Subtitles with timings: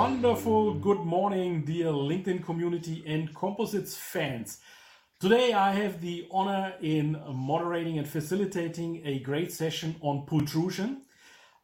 [0.00, 4.58] Wonderful good morning, dear LinkedIn community and composites fans.
[5.20, 11.02] Today I have the honor in moderating and facilitating a great session on pultrusion.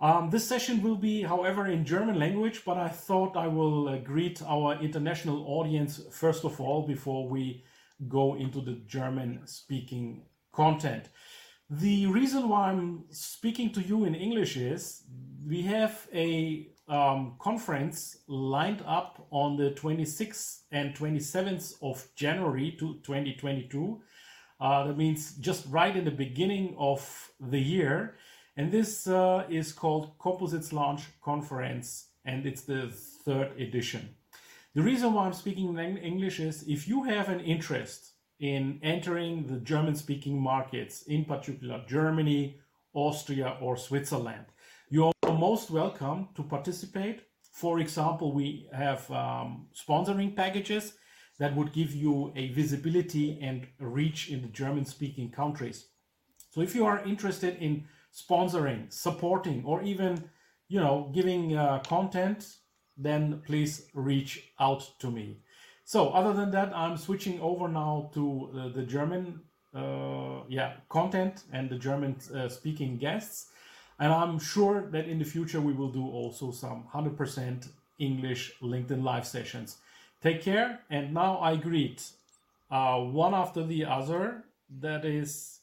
[0.03, 3.97] Um, this session will be, however, in German language, but I thought I will uh,
[4.01, 7.65] greet our international audience first of all before we
[8.07, 11.09] go into the German speaking content.
[11.71, 15.05] The reason why I'm speaking to you in English is
[15.43, 22.95] we have a um, conference lined up on the 26th and 27th of January to
[23.03, 24.01] 2022.
[24.61, 28.17] Uh, that means just right in the beginning of the year.
[28.57, 34.09] And this uh, is called Composites Launch Conference, and it's the third edition.
[34.75, 39.47] The reason why I'm speaking in English is if you have an interest in entering
[39.47, 42.59] the German speaking markets, in particular Germany,
[42.95, 44.47] Austria, or Switzerland,
[45.37, 47.23] most welcome to participate.
[47.53, 50.95] For example, we have um, sponsoring packages
[51.39, 55.89] that would give you a visibility and reach in the German speaking countries.
[56.51, 60.31] So if you are interested in sponsoring, supporting, or even
[60.69, 62.57] you know giving uh, content,
[62.97, 65.41] then please reach out to me.
[65.85, 69.41] So other than that, I'm switching over now to uh, the German
[69.75, 73.51] uh, yeah content and the German uh, speaking guests.
[73.99, 77.69] And I'm sure that in the future we will do also some 100%
[77.99, 79.79] English LinkedIn live sessions.
[80.23, 80.81] Take care.
[80.91, 82.03] And now I greet
[82.71, 84.45] uh, one after the other.
[84.81, 85.61] That is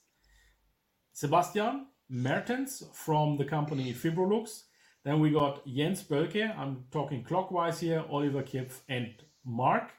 [1.12, 4.64] Sebastian Mertens from the company Fibrolux.
[5.04, 6.58] Then we got Jens Bölke.
[6.58, 8.06] I'm talking clockwise here.
[8.10, 9.92] Oliver Kipf and Mark.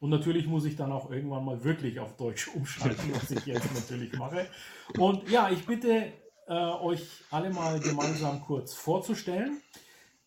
[0.00, 3.72] Und natürlich muss ich dann auch irgendwann mal wirklich auf Deutsch umschalten, was ich jetzt
[3.74, 4.48] natürlich mache.
[4.98, 6.12] Und ja, ich bitte
[6.52, 9.60] äh, euch alle mal gemeinsam kurz vorzustellen.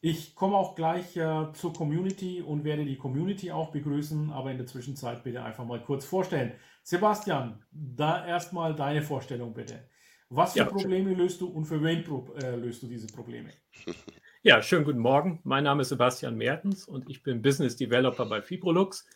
[0.01, 4.57] Ich komme auch gleich äh, zur Community und werde die Community auch begrüßen, aber in
[4.57, 6.53] der Zwischenzeit bitte einfach mal kurz vorstellen.
[6.83, 9.87] Sebastian, da erstmal deine Vorstellung bitte.
[10.29, 11.19] Was für ja, Probleme schön.
[11.19, 12.03] löst du und für wen
[12.41, 13.49] äh, löst du diese Probleme?
[14.47, 15.39] Ja, schönen guten Morgen.
[15.43, 19.07] Mein Name ist Sebastian Mertens und ich bin Business Developer bei Fibrolux.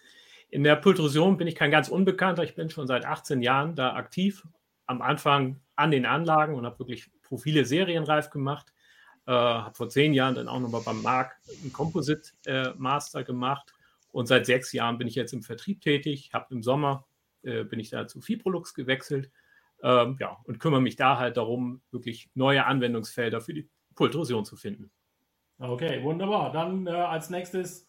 [0.49, 2.41] In der Pultrusion bin ich kein ganz Unbekannter.
[2.41, 4.43] Ich bin schon seit 18 Jahren da aktiv.
[4.89, 8.73] Am Anfang an den Anlagen und habe wirklich Profile serienreif gemacht.
[9.27, 13.71] Äh, habe vor zehn Jahren dann auch nochmal beim Mark einen Composite äh, Master gemacht
[14.11, 16.31] und seit sechs Jahren bin ich jetzt im Vertrieb tätig.
[16.33, 17.05] Habe im Sommer
[17.43, 19.31] äh, bin ich da zu Fibrolux gewechselt.
[19.83, 24.55] Ähm, ja, und kümmere mich da halt darum, wirklich neue Anwendungsfelder für die Pultrusion zu
[24.55, 24.89] finden.
[25.59, 26.51] Okay, wunderbar.
[26.51, 27.87] Dann äh, als nächstes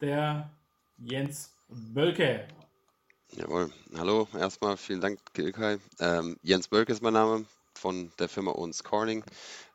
[0.00, 0.50] der
[0.96, 2.48] Jens Bölke.
[3.32, 3.70] Jawohl.
[3.96, 5.78] Hallo, erstmal vielen Dank, Gilkay.
[6.00, 7.44] Ähm, Jens Bölke ist mein Name
[7.74, 9.22] von der Firma Owens Corning.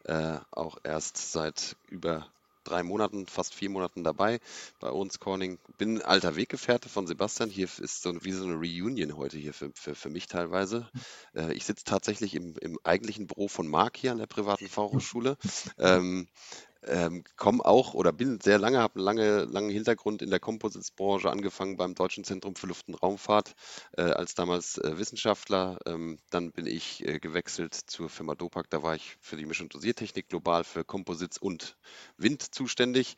[0.06, 2.28] Äh, auch erst seit über
[2.64, 4.40] drei Monaten, fast vier Monaten dabei
[4.80, 5.60] bei Owens Corning.
[5.78, 7.50] Bin alter Weggefährte von Sebastian.
[7.50, 10.90] Hier ist so wie so eine Reunion heute hier für, für, für mich teilweise.
[11.36, 15.38] Äh, ich sitze tatsächlich im, im eigentlichen Büro von Marc hier an der privaten Fachhochschule.
[15.78, 16.28] Ähm,
[16.88, 21.30] ähm, komme auch oder bin sehr lange, habe einen lange, langen Hintergrund in der Composites-Branche,
[21.30, 23.54] angefangen beim Deutschen Zentrum für Luft- und Raumfahrt
[23.98, 25.80] äh, als damals äh, Wissenschaftler.
[25.86, 29.62] Ähm, dann bin ich äh, gewechselt zur Firma Dopak, da war ich für die Misch-
[29.62, 31.78] und Dosiertechnik global für Composites und
[32.18, 33.16] Wind zuständig.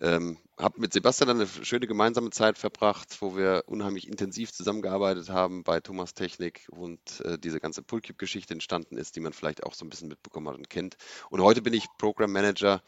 [0.00, 5.64] Ähm, habe mit Sebastian eine schöne gemeinsame Zeit verbracht, wo wir unheimlich intensiv zusammengearbeitet haben
[5.64, 9.84] bei Thomas Technik und äh, diese ganze Pulcube-Geschichte entstanden ist, die man vielleicht auch so
[9.84, 10.96] ein bisschen mitbekommen hat und kennt.
[11.30, 12.82] Und heute bin ich Program Manager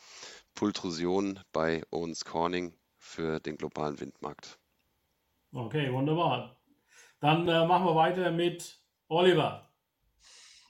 [0.54, 4.58] Pultrusion bei Owens Corning für den globalen Windmarkt.
[5.52, 6.56] Okay, wunderbar.
[7.20, 8.78] Dann äh, machen wir weiter mit
[9.08, 9.70] Oliver.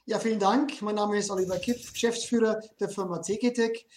[0.05, 0.81] Ja, vielen Dank.
[0.81, 3.87] Mein Name ist Oliver Kipp, Geschäftsführer der Firma CGTech.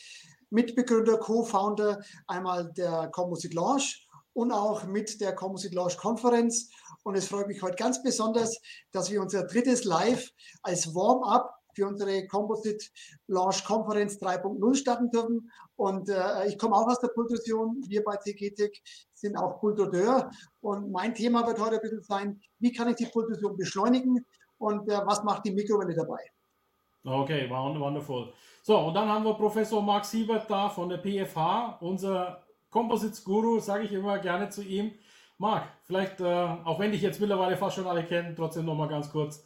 [0.51, 6.71] Mitbegründer, Co-Founder einmal der Composite Launch und auch mit der Composite Launch Konferenz.
[7.03, 8.61] Und es freut mich heute ganz besonders,
[8.93, 10.31] dass wir unser drittes Live
[10.63, 12.87] als Warm-up für unsere Composite
[13.29, 15.51] Launch Konferenz 3.0 starten dürfen.
[15.77, 17.83] Und äh, ich komme auch aus der Pultrusion.
[17.87, 18.83] Wir bei CGTech
[19.15, 20.31] sind auch Pultrodeur.
[20.61, 24.25] Und mein Thema wird heute ein bisschen sein, wie kann ich die Pultrusion beschleunigen
[24.59, 26.21] und äh, was macht die Mikrowelle dabei?
[27.05, 28.33] Okay, wonderful.
[28.69, 33.61] So, und dann haben wir Professor Mark Siebert da von der PFH, unser Composites Guru,
[33.61, 34.93] sage ich immer gerne zu ihm.
[35.39, 39.11] Marc, vielleicht, äh, auch wenn dich jetzt mittlerweile fast schon alle kennen, trotzdem nochmal ganz
[39.11, 39.43] kurz,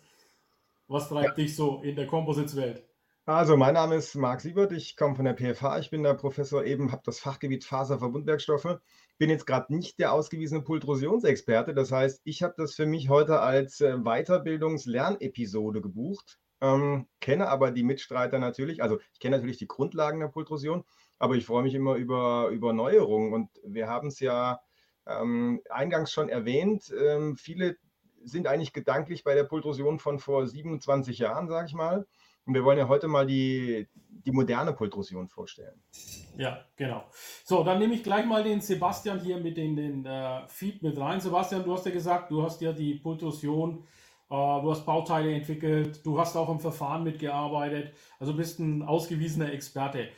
[0.88, 1.44] was treibt ja.
[1.44, 2.82] dich so in der Composites-Welt?
[3.24, 6.64] Also, mein Name ist Marc Siebert, ich komme von der PFH, ich bin der Professor
[6.64, 8.80] eben, habe das Fachgebiet Faserverbundwerkstoffe,
[9.18, 13.38] bin jetzt gerade nicht der ausgewiesene Pultrosionsexperte, das heißt, ich habe das für mich heute
[13.38, 19.67] als äh, Weiterbildungs-Lernepisode gebucht, ähm, kenne aber die Mitstreiter natürlich, also ich kenne natürlich die
[19.67, 20.85] Grundlagen der Pultrosion,
[21.19, 24.61] aber ich freue mich immer über, über Neuerungen und wir haben es ja
[25.05, 27.76] ähm, eingangs schon erwähnt, ähm, viele
[28.23, 32.06] sind eigentlich gedanklich bei der Pultrosion von vor 27 Jahren, sage ich mal.
[32.44, 35.81] Und wir wollen ja heute mal die, die moderne Pultrosion vorstellen.
[36.37, 37.05] Ja, genau.
[37.44, 40.99] So, dann nehme ich gleich mal den Sebastian hier mit in den äh, Feed mit
[40.99, 41.20] rein.
[41.20, 44.01] Sebastian, du hast ja gesagt, du hast ja die Pultrosion, äh,
[44.32, 50.08] du hast Bauteile entwickelt, du hast auch im Verfahren mitgearbeitet, also bist ein ausgewiesener Experte.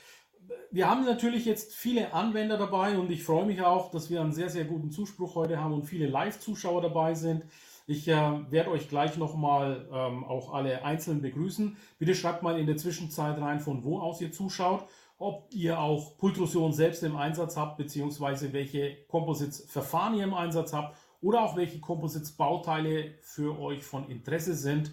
[0.70, 4.32] Wir haben natürlich jetzt viele Anwender dabei und ich freue mich auch, dass wir einen
[4.32, 7.44] sehr, sehr guten Zuspruch heute haben und viele Live-Zuschauer dabei sind.
[7.86, 11.76] Ich äh, werde euch gleich nochmal ähm, auch alle einzeln begrüßen.
[11.98, 14.84] Bitte schreibt mal in der Zwischenzeit rein, von wo aus ihr zuschaut,
[15.18, 20.96] ob ihr auch Pultrusion selbst im Einsatz habt, beziehungsweise welche Composites-Verfahren ihr im Einsatz habt
[21.24, 24.92] oder auch welche Composites-Bauteile für euch von Interesse sind,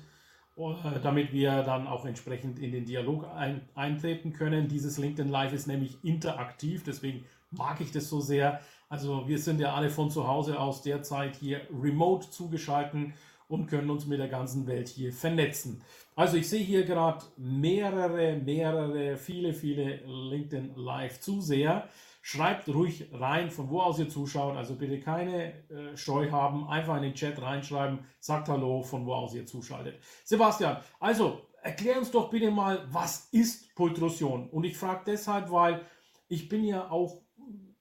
[0.55, 4.69] äh, damit wir dann auch entsprechend in den Dialog ein, eintreten können.
[4.69, 8.61] Dieses LinkedIn Live ist nämlich interaktiv, deswegen mag ich das so sehr.
[8.87, 13.11] Also wir sind ja alle von zu Hause aus derzeit hier remote zugeschaltet
[13.49, 15.81] und können uns mit der ganzen Welt hier vernetzen.
[16.15, 21.89] Also ich sehe hier gerade mehrere, mehrere, viele, viele LinkedIn Live-Zuseher.
[22.23, 24.55] Schreibt ruhig rein, von wo aus ihr zuschaut.
[24.55, 26.67] Also bitte keine äh, Scheu haben.
[26.67, 27.99] Einfach in den Chat reinschreiben.
[28.19, 29.99] Sagt Hallo, von wo aus ihr zuschaltet.
[30.23, 34.49] Sebastian, also erklär uns doch bitte mal, was ist Pultrusion?
[34.49, 35.81] Und ich frage deshalb, weil
[36.27, 37.21] ich bin ja auch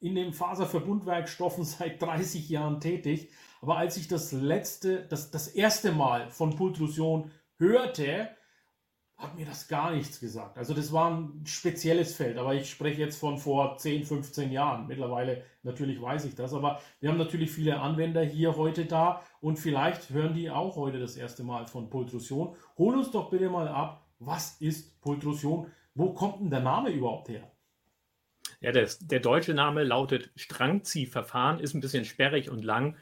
[0.00, 3.30] in den Faserverbundwerkstoffen seit 30 Jahren tätig.
[3.60, 8.30] Aber als ich das letzte, das, das erste Mal von Pultrusion hörte,
[9.20, 10.56] hat mir das gar nichts gesagt.
[10.56, 14.86] Also das war ein spezielles Feld, aber ich spreche jetzt von vor 10, 15 Jahren.
[14.86, 19.58] Mittlerweile natürlich weiß ich das, aber wir haben natürlich viele Anwender hier heute da und
[19.58, 22.56] vielleicht hören die auch heute das erste Mal von Pultrusion.
[22.78, 25.70] Hol uns doch bitte mal ab, was ist Pultrusion?
[25.94, 27.50] Wo kommt denn der Name überhaupt her?
[28.60, 32.96] Ja, das, der deutsche Name lautet Strangziehverfahren, ist ein bisschen sperrig und lang.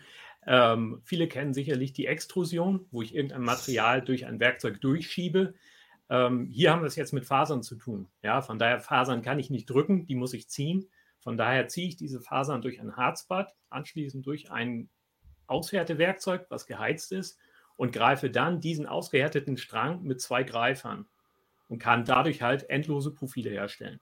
[0.47, 5.55] Ähm, viele kennen sicherlich die Extrusion, wo ich irgendein Material durch ein Werkzeug durchschiebe.
[6.11, 8.09] Ähm, hier haben wir es jetzt mit Fasern zu tun.
[8.23, 10.89] Ja, von daher Fasern kann ich nicht drücken, die muss ich ziehen.
[11.21, 14.89] Von daher ziehe ich diese Fasern durch ein Harzbad, anschließend durch ein
[15.47, 17.39] Aushärtewerkzeug, was geheizt ist,
[17.77, 21.07] und greife dann diesen ausgehärteten Strang mit zwei Greifern
[21.69, 24.01] und kann dadurch halt endlose Profile herstellen.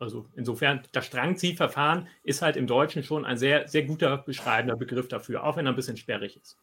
[0.00, 5.08] Also insofern, das Strangziehverfahren ist halt im Deutschen schon ein sehr, sehr guter beschreibender Begriff
[5.08, 6.56] dafür, auch wenn er ein bisschen sperrig ist.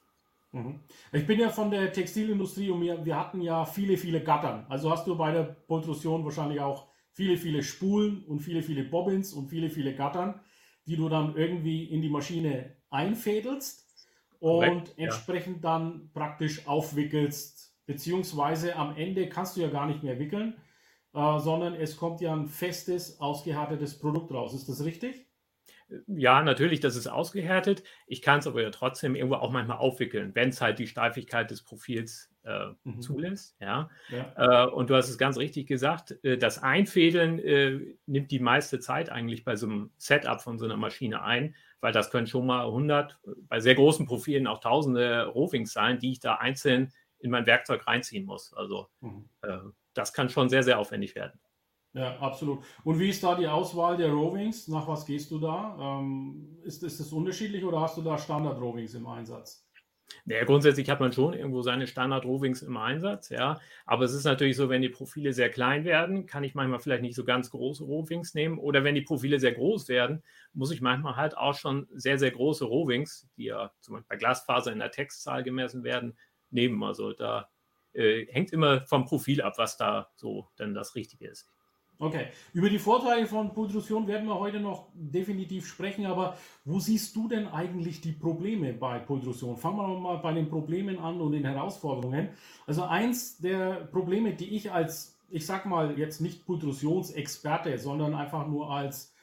[0.56, 0.80] Mhm.
[1.12, 4.66] Ich bin ja von der Textilindustrie und wir, hatten ja viele, viele Gattern.
[4.70, 9.34] Also hast du bei der Pultrusion wahrscheinlich auch viele, viele Spulen und viele, viele Bobbins
[9.34, 10.40] und viele, viele Gattern,
[10.86, 13.86] die du dann irgendwie in die Maschine einfädelst
[14.40, 15.78] und Korrekt, entsprechend ja.
[15.78, 17.76] dann praktisch aufwickelst.
[17.86, 20.56] Beziehungsweise am Ende kannst du ja gar nicht mehr wickeln,
[21.14, 24.54] äh, sondern es kommt ja ein festes, ausgehärtetes Produkt raus.
[24.54, 25.28] Ist das richtig?
[26.08, 27.84] Ja, natürlich, das ist ausgehärtet.
[28.08, 31.52] Ich kann es aber ja trotzdem irgendwo auch manchmal aufwickeln, wenn es halt die Steifigkeit
[31.52, 33.02] des Profils äh, mhm.
[33.02, 33.56] zulässt.
[33.60, 33.90] Ja.
[34.10, 34.66] ja.
[34.66, 38.80] Äh, und du hast es ganz richtig gesagt, äh, das Einfädeln äh, nimmt die meiste
[38.80, 42.48] Zeit eigentlich bei so einem Setup von so einer Maschine ein, weil das können schon
[42.48, 47.30] mal 100, bei sehr großen Profilen auch tausende Rohwings sein, die ich da einzeln in
[47.30, 48.54] mein Werkzeug reinziehen muss.
[48.54, 49.30] Also mhm.
[49.42, 49.58] Äh,
[49.94, 51.40] das kann schon sehr, sehr aufwendig werden.
[51.96, 52.60] Ja, absolut.
[52.84, 54.68] Und wie ist da die Auswahl der Rowings?
[54.68, 55.78] Nach was gehst du da?
[55.80, 59.66] Ähm, ist, ist das unterschiedlich oder hast du da Standard-Rowings im Einsatz?
[60.26, 63.62] Ja, grundsätzlich hat man schon irgendwo seine Standard-Rowings im Einsatz, ja.
[63.86, 67.02] Aber es ist natürlich so, wenn die Profile sehr klein werden, kann ich manchmal vielleicht
[67.02, 68.60] nicht so ganz große Rowings nehmen.
[68.60, 70.22] Oder wenn die Profile sehr groß werden,
[70.54, 74.18] muss ich manchmal halt auch schon sehr, sehr große Rowings, die ja zum Beispiel bei
[74.18, 76.18] Glasfaser in der Textzahl gemessen werden,
[76.50, 76.84] nehmen.
[76.84, 77.50] Also da
[77.94, 81.55] äh, hängt immer vom Profil ab, was da so dann das Richtige ist.
[81.98, 87.16] Okay, über die Vorteile von Pultrusion werden wir heute noch definitiv sprechen, aber wo siehst
[87.16, 89.56] du denn eigentlich die Probleme bei Pultrusion?
[89.56, 92.30] Fangen wir mal bei den Problemen an und den Herausforderungen.
[92.68, 98.46] Also eins der Probleme, die ich als, ich sag mal jetzt nicht Pultrusionsexperte, sondern einfach
[98.46, 99.16] nur als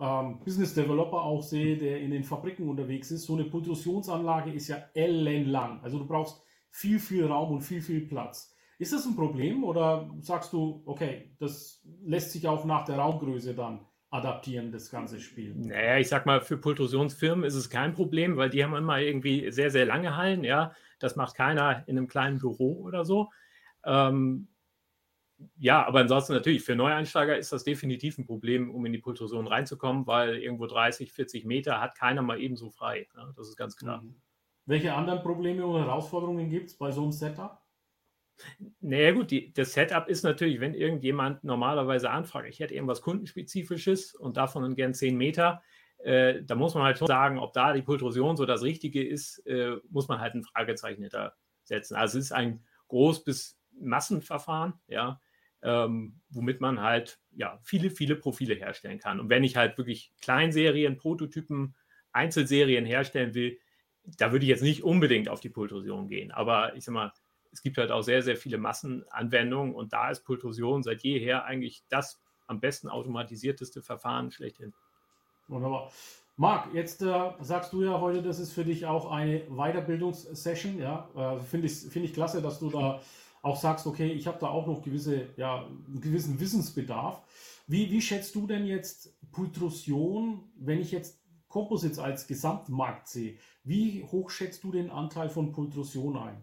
[0.00, 4.66] ähm, Business Developer auch sehe, der in den Fabriken unterwegs ist, so eine Pultrusionsanlage ist
[4.66, 5.80] ja ellenlang.
[5.84, 8.55] Also du brauchst viel, viel Raum und viel, viel Platz.
[8.78, 13.54] Ist das ein Problem oder sagst du, okay, das lässt sich auch nach der Raumgröße
[13.54, 15.54] dann adaptieren, das ganze Spiel?
[15.54, 19.50] Naja, ich sag mal, für Pultrusionsfirmen ist es kein Problem, weil die haben immer irgendwie
[19.50, 20.72] sehr, sehr lange Hallen, ja.
[20.98, 23.30] Das macht keiner in einem kleinen Büro oder so.
[23.84, 24.48] Ähm,
[25.58, 29.46] ja, aber ansonsten natürlich, für Neueinsteiger ist das definitiv ein Problem, um in die Pultrusion
[29.46, 33.08] reinzukommen, weil irgendwo 30, 40 Meter hat keiner mal ebenso frei.
[33.16, 34.02] Ja, das ist ganz klar.
[34.02, 34.16] Mhm.
[34.66, 37.65] Welche anderen Probleme und Herausforderungen gibt es bei so einem Setup?
[38.80, 44.14] Naja gut, die, das Setup ist natürlich, wenn irgendjemand normalerweise anfragt, ich hätte irgendwas Kundenspezifisches
[44.14, 45.62] und davon gern 10 Meter,
[45.98, 49.38] äh, da muss man halt schon sagen, ob da die Pultrusion so das Richtige ist,
[49.46, 51.08] äh, muss man halt ein Fragezeichen
[51.64, 51.96] setzen.
[51.96, 55.20] Also es ist ein Groß- bis Massenverfahren, ja,
[55.62, 59.20] ähm, womit man halt ja viele, viele Profile herstellen kann.
[59.20, 61.74] Und wenn ich halt wirklich Kleinserien, Prototypen,
[62.12, 63.58] Einzelserien herstellen will,
[64.04, 66.30] da würde ich jetzt nicht unbedingt auf die Pultrusion gehen.
[66.30, 67.12] Aber ich sag mal,
[67.56, 71.84] es gibt halt auch sehr, sehr viele Massenanwendungen und da ist Pultrusion seit jeher eigentlich
[71.88, 74.74] das am besten automatisierteste Verfahren schlechthin.
[75.48, 75.90] Wunderbar.
[76.36, 80.78] Marc, jetzt äh, sagst du ja heute, das ist für dich auch eine Weiterbildungssession.
[80.78, 83.00] Ja, äh, finde ich, find ich klasse, dass du da
[83.40, 87.22] auch sagst, okay, ich habe da auch noch gewisse, ja, einen gewissen Wissensbedarf.
[87.66, 93.38] Wie, wie schätzt du denn jetzt Pultrusion, wenn ich jetzt Composites als Gesamtmarkt sehe?
[93.64, 96.42] Wie hoch schätzt du den Anteil von Pultrusion ein?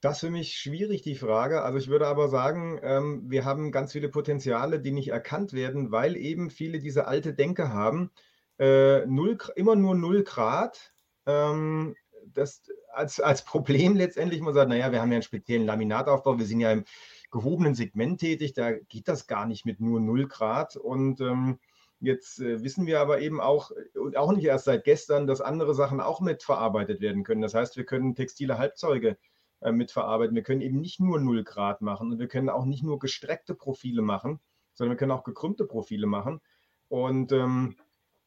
[0.00, 1.62] Das ist für mich schwierig, die Frage.
[1.62, 5.90] Also ich würde aber sagen, ähm, wir haben ganz viele Potenziale, die nicht erkannt werden,
[5.90, 8.12] weil eben viele diese alte Denke haben.
[8.58, 10.92] Äh, null, immer nur 0 Grad.
[11.26, 12.62] Ähm, das
[12.92, 16.60] als, als Problem letztendlich, man sagt, naja, wir haben ja einen speziellen Laminataufbau, wir sind
[16.60, 16.84] ja im
[17.30, 20.76] gehobenen Segment tätig, da geht das gar nicht mit nur 0 Grad.
[20.76, 21.58] Und ähm,
[22.00, 25.74] Jetzt äh, wissen wir aber eben auch, und auch nicht erst seit gestern, dass andere
[25.74, 27.42] Sachen auch mitverarbeitet werden können.
[27.42, 29.18] Das heißt, wir können textile Halbzeuge
[29.60, 30.34] äh, mitverarbeiten.
[30.34, 33.54] Wir können eben nicht nur 0 Grad machen und wir können auch nicht nur gestreckte
[33.54, 34.40] Profile machen,
[34.74, 36.40] sondern wir können auch gekrümmte Profile machen.
[36.88, 37.76] Und ähm,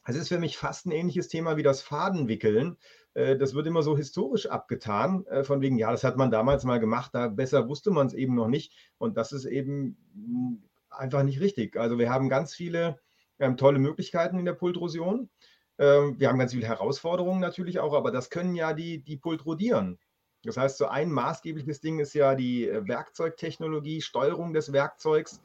[0.05, 2.77] es ist für mich fast ein ähnliches Thema wie das Fadenwickeln.
[3.13, 6.63] Äh, das wird immer so historisch abgetan, äh, von wegen, ja, das hat man damals
[6.63, 8.73] mal gemacht, da besser wusste man es eben noch nicht.
[8.97, 11.77] Und das ist eben hm, einfach nicht richtig.
[11.77, 12.99] Also wir haben ganz viele
[13.39, 15.29] ähm, tolle Möglichkeiten in der Pultrusion.
[15.77, 19.99] Ähm, wir haben ganz viele Herausforderungen natürlich auch, aber das können ja die, die Pultrodieren.
[20.43, 25.41] Das heißt, so ein maßgebliches Ding ist ja die äh, Werkzeugtechnologie, Steuerung des Werkzeugs.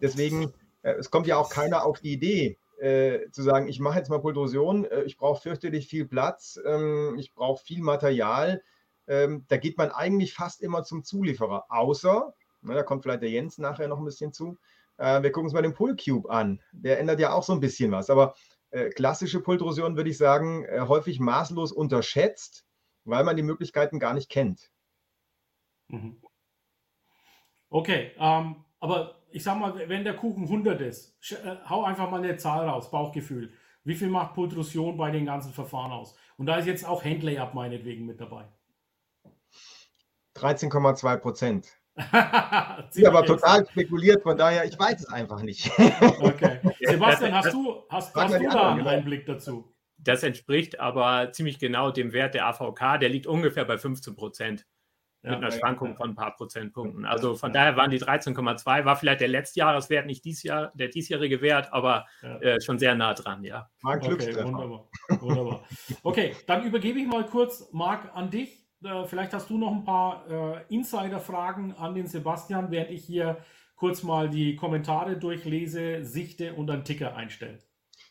[0.00, 3.98] Deswegen, äh, es kommt ja auch keiner auf die Idee, äh, zu sagen, ich mache
[3.98, 8.62] jetzt mal Pultrusion, äh, ich brauche fürchterlich viel Platz, ähm, ich brauche viel Material.
[9.08, 13.30] Ähm, da geht man eigentlich fast immer zum Zulieferer, außer, na, da kommt vielleicht der
[13.30, 14.58] Jens nachher noch ein bisschen zu,
[14.98, 16.60] äh, wir gucken uns mal den Pull-Cube an.
[16.72, 18.10] Der ändert ja auch so ein bisschen was.
[18.10, 18.34] Aber
[18.70, 22.65] äh, klassische Pultrusion würde ich sagen, häufig maßlos unterschätzt
[23.06, 24.70] weil man die Möglichkeiten gar nicht kennt.
[25.88, 26.20] Mhm.
[27.68, 32.22] Okay, ähm, aber ich sag mal, wenn der Kuchen 100 ist, äh, hau einfach mal
[32.22, 33.52] eine Zahl raus, Bauchgefühl.
[33.84, 36.16] Wie viel macht Pultrusion bei den ganzen Verfahren aus?
[36.36, 38.48] Und da ist jetzt auch Handlay-Up meinetwegen mit dabei.
[40.34, 41.68] 13,2 Prozent.
[42.90, 45.70] Sie aber total spekuliert, von daher, ich weiß es einfach nicht.
[46.20, 46.60] okay.
[46.80, 49.72] Sebastian, hast du, hast, hast du da einen Einblick dazu?
[49.98, 54.66] Das entspricht aber ziemlich genau dem Wert der AVK, der liegt ungefähr bei 15 Prozent.
[55.22, 55.94] Mit ja, einer Schwankung ja.
[55.96, 57.04] von ein paar Prozentpunkten.
[57.04, 57.54] Also von ja.
[57.54, 62.06] daher waren die 13,2, war vielleicht der Letztjahreswert, nicht dies Jahr, der diesjährige Wert, aber
[62.22, 63.68] äh, schon sehr nah dran, ja.
[63.82, 64.88] Marc okay, wunderbar.
[65.20, 65.64] wunderbar.
[66.04, 68.68] Okay, dann übergebe ich mal kurz, Marc, an dich.
[68.84, 73.38] Äh, vielleicht hast du noch ein paar äh, Insider-Fragen an den Sebastian, während ich hier
[73.74, 77.58] kurz mal die Kommentare durchlese, sichte und einen Ticker einstelle.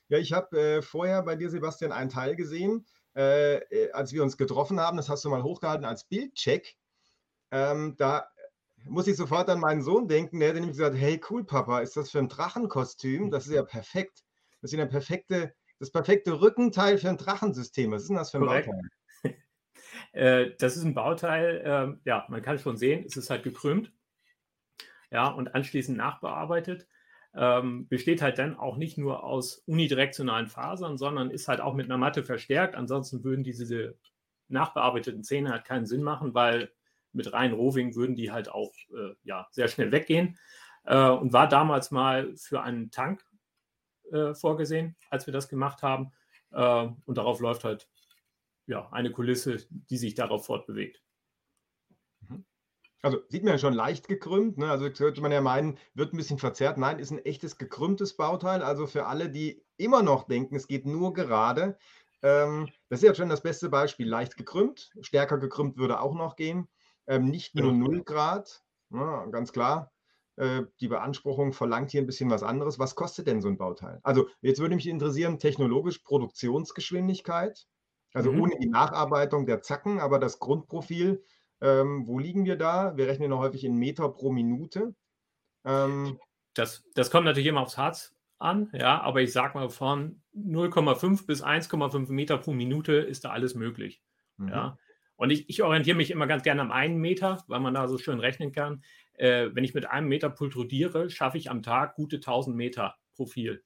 [0.08, 2.86] Ja, ich habe äh, vorher bei dir, Sebastian, einen Teil gesehen,
[3.16, 4.98] äh, äh, als wir uns getroffen haben.
[4.98, 6.76] Das hast du mal hochgehalten als Bildcheck.
[7.52, 8.28] Ähm, da
[8.84, 10.40] muss ich sofort an meinen Sohn denken.
[10.40, 13.32] Der hat nämlich gesagt: Hey, cool, Papa, ist das für ein Drachenkostüm?
[13.32, 14.24] Das ist ja perfekt.
[14.62, 17.92] Das ist ja perfekte, das perfekte Rückenteil für ein Drachensystem.
[17.92, 18.68] Was ist denn das für ein Korrekt.
[18.68, 18.90] Bauteil?
[20.12, 23.94] Äh, das ist ein Bauteil, ähm, ja, man kann schon sehen, es ist halt gekrümmt.
[25.12, 26.88] Ja, und anschließend nachbearbeitet
[27.36, 31.86] ähm, besteht halt dann auch nicht nur aus unidirektionalen Fasern, sondern ist halt auch mit
[31.86, 32.76] einer Matte verstärkt.
[32.76, 33.98] Ansonsten würden diese
[34.48, 36.72] nachbearbeiteten Zähne halt keinen Sinn machen, weil
[37.12, 40.38] mit rein Roving würden die halt auch äh, ja, sehr schnell weggehen.
[40.86, 43.26] Äh, und war damals mal für einen Tank
[44.12, 46.12] äh, vorgesehen, als wir das gemacht haben.
[46.52, 47.90] Äh, und darauf läuft halt
[48.68, 51.02] ja, eine Kulisse, die sich darauf fortbewegt.
[53.06, 54.58] Also sieht man ja schon leicht gekrümmt.
[54.58, 54.68] Ne?
[54.68, 56.80] Also könnte man ja meinen, wird ein bisschen verzerrt.
[56.80, 58.64] Nein, ist ein echtes gekrümmtes Bauteil.
[58.64, 61.78] Also für alle, die immer noch denken, es geht nur gerade.
[62.24, 64.10] Ähm, das ist ja schon das beste Beispiel.
[64.10, 64.90] Leicht gekrümmt.
[65.02, 66.68] Stärker gekrümmt würde auch noch gehen.
[67.06, 69.28] Ähm, nicht nur 0 Grad, ne?
[69.32, 69.92] ganz klar.
[70.38, 72.80] Äh, die Beanspruchung verlangt hier ein bisschen was anderes.
[72.80, 74.00] Was kostet denn so ein Bauteil?
[74.02, 77.68] Also jetzt würde mich interessieren, technologisch Produktionsgeschwindigkeit,
[78.16, 78.42] also mhm.
[78.42, 81.24] ohne die Nacharbeitung der Zacken, aber das Grundprofil,
[81.62, 82.98] ähm, wo liegen wir da?
[82.98, 84.94] Wir rechnen noch häufig in Meter pro Minute.
[85.64, 86.20] Ähm,
[86.54, 91.26] das, das kommt natürlich immer aufs Harz an, ja, aber ich sage mal, von 0,5
[91.26, 94.02] bis 1,5 Meter pro Minute ist da alles möglich.
[94.38, 94.50] Mhm.
[94.50, 94.78] Ja.
[95.16, 97.98] Und ich, ich, orientiere mich immer ganz gerne am einen Meter, weil man da so
[97.98, 98.84] schön rechnen kann.
[99.14, 103.64] Äh, wenn ich mit einem Meter pultrudiere, schaffe ich am Tag gute 1000 Meter Profil.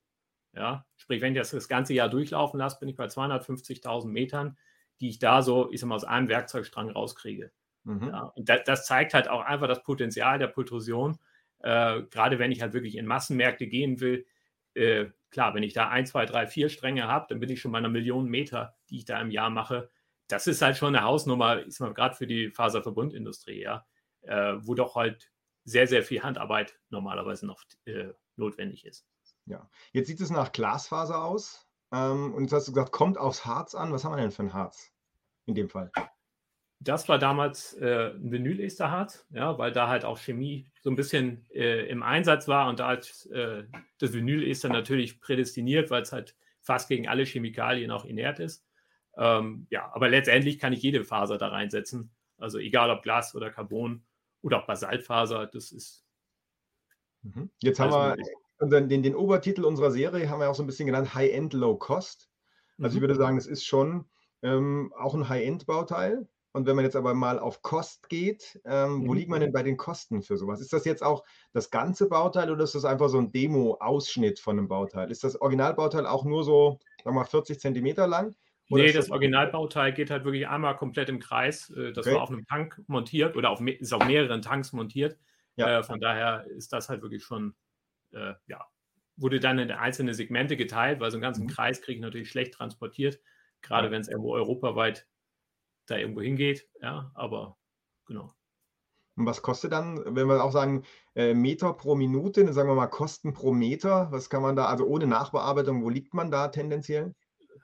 [0.53, 4.57] Ja, sprich, wenn ich das das ganze Jahr durchlaufen lasse, bin ich bei 250.000 Metern,
[4.99, 7.51] die ich da so, ich sag mal, aus einem Werkzeugstrang rauskriege.
[7.89, 8.07] Mhm.
[8.07, 11.17] Ja, und das, das, zeigt halt auch einfach das Potenzial der Pultrusion.
[11.59, 14.27] Äh, gerade wenn ich halt wirklich in Massenmärkte gehen will,
[14.75, 17.71] äh, klar, wenn ich da ein, zwei, drei, vier Stränge habe, dann bin ich schon
[17.71, 19.89] bei einer Million Meter, die ich da im Jahr mache.
[20.27, 23.87] Das ist halt schon eine Hausnummer, ist mal gerade für die Faserverbundindustrie, ja,
[24.21, 25.31] äh, wo doch halt
[25.63, 29.07] sehr, sehr viel Handarbeit normalerweise noch äh, notwendig ist.
[29.47, 31.67] Ja, jetzt sieht es nach Glasfaser aus.
[31.91, 33.91] Ähm, und jetzt hast du gesagt, kommt aufs Harz an.
[33.91, 34.91] Was haben wir denn für ein Harz
[35.47, 35.91] in dem Fall?
[36.81, 41.45] Das war damals äh, ein Vinyl-Esterharz, ja, weil da halt auch Chemie so ein bisschen
[41.51, 43.63] äh, im Einsatz war und da halt äh,
[43.97, 48.65] das Vinyl-Ester natürlich prädestiniert, weil es halt fast gegen alle Chemikalien auch inert ist.
[49.17, 52.11] Ähm, ja, aber letztendlich kann ich jede Faser da reinsetzen.
[52.37, 54.05] Also egal ob Glas oder Carbon
[54.41, 56.05] oder auch Basaltfaser, das ist.
[57.23, 57.49] Mhm.
[57.61, 58.15] Jetzt haben wir
[58.59, 62.29] unseren, den, den Obertitel unserer Serie haben wir auch so ein bisschen genannt High-End, Low-Cost.
[62.77, 62.97] Also mhm.
[62.97, 64.05] ich würde sagen, es ist schon
[64.41, 66.27] ähm, auch ein High-End-Bauteil.
[66.51, 69.07] Und wenn man jetzt aber mal auf Kost geht, ähm, mhm.
[69.07, 70.61] wo liegt man denn bei den Kosten für sowas?
[70.61, 74.57] Ist das jetzt auch das ganze Bauteil oder ist das einfach so ein Demo-Ausschnitt von
[74.57, 75.11] einem Bauteil?
[75.11, 78.35] Ist das Originalbauteil auch nur so, sagen wir mal, 40 Zentimeter lang?
[78.71, 81.69] Oder nee, das Originalbauteil geht halt wirklich einmal komplett im Kreis.
[81.71, 82.15] Äh, das okay.
[82.15, 85.17] war auf einem Tank montiert oder auf, ist auf mehreren Tanks montiert.
[85.55, 85.79] Ja.
[85.79, 87.55] Äh, von daher ist das halt wirklich schon,
[88.11, 88.65] äh, ja,
[89.17, 91.49] wurde dann in einzelne Segmente geteilt, weil so einen ganzen mhm.
[91.49, 93.19] Kreis kriege ich natürlich schlecht transportiert,
[93.61, 93.91] gerade ja.
[93.91, 95.07] wenn es irgendwo europaweit
[95.89, 96.67] da irgendwo hingeht.
[96.81, 97.57] Ja, aber
[98.05, 98.33] genau.
[99.15, 102.75] Und was kostet dann, wenn wir auch sagen, äh, Meter pro Minute, dann sagen wir
[102.75, 106.47] mal Kosten pro Meter, was kann man da, also ohne Nachbearbeitung, wo liegt man da
[106.47, 107.13] tendenziell?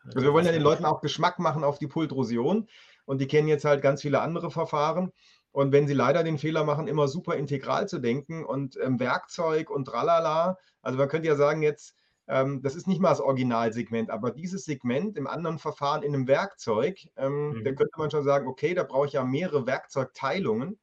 [0.04, 2.68] Also wir wollen ja den Leuten auch Geschmack machen auf die Pultrosion
[3.06, 5.12] und die kennen jetzt halt ganz viele andere Verfahren.
[5.52, 9.70] Und wenn sie leider den Fehler machen, immer super integral zu denken und ähm, Werkzeug
[9.70, 11.96] und tralala, also man könnte ja sagen jetzt,
[12.28, 17.08] das ist nicht mal das Originalsegment, aber dieses Segment im anderen Verfahren in einem Werkzeug,
[17.18, 17.64] ähm, mhm.
[17.64, 20.80] da könnte man schon sagen, okay, da brauche ich ja mehrere Werkzeugteilungen,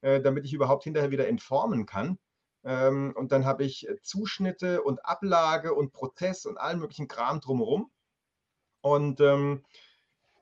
[0.00, 2.18] äh, damit ich überhaupt hinterher wieder entformen kann.
[2.64, 7.40] Ähm, und dann habe ich äh, Zuschnitte und Ablage und Prozess und allen möglichen Kram
[7.40, 7.90] drumherum.
[8.80, 9.64] Und ähm,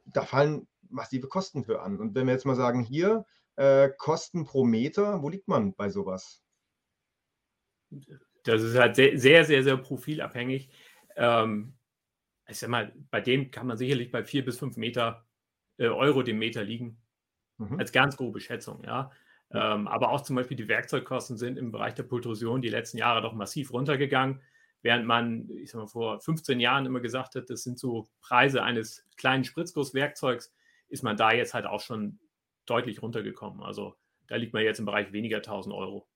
[0.05, 1.99] da fallen massive Kosten für an.
[2.01, 3.25] Und wenn wir jetzt mal sagen, hier
[3.57, 6.43] äh, Kosten pro Meter, wo liegt man bei sowas?
[8.47, 10.69] Das ist halt sehr, sehr, sehr, sehr profilabhängig.
[11.17, 11.75] Ähm,
[12.49, 15.27] ich sag mal, bei dem kann man sicherlich bei vier bis fünf Meter
[15.79, 16.99] äh, Euro dem Meter liegen.
[17.59, 17.79] Mhm.
[17.79, 19.11] Als ganz grobe Schätzung, ja.
[19.51, 23.23] Ähm, aber auch zum Beispiel die Werkzeugkosten sind im Bereich der Pultrusion die letzten Jahre
[23.23, 24.41] doch massiv runtergegangen.
[24.83, 28.63] Während man, ich sag mal, vor 15 Jahren immer gesagt hat, das sind so Preise
[28.63, 30.53] eines kleinen Spritzgusswerkzeugs,
[30.89, 32.19] ist man da jetzt halt auch schon
[32.67, 33.63] deutlich runtergekommen.
[33.63, 36.07] Also da liegt man jetzt im Bereich weniger 1000 Euro.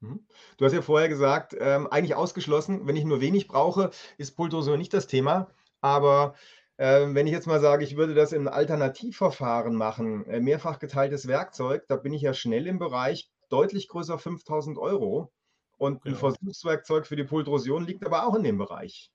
[0.00, 0.26] Mhm.
[0.56, 4.76] Du hast ja vorher gesagt, ähm, eigentlich ausgeschlossen, wenn ich nur wenig brauche, ist Pultoso
[4.76, 5.50] nicht das Thema.
[5.80, 6.34] Aber
[6.78, 11.28] ähm, wenn ich jetzt mal sage, ich würde das im Alternativverfahren machen, äh, mehrfach geteiltes
[11.28, 15.32] Werkzeug, da bin ich ja schnell im Bereich deutlich größer 5000 Euro.
[15.76, 19.10] Und ein Versuchswerkzeug für die Pultrosion liegt aber auch in dem Bereich.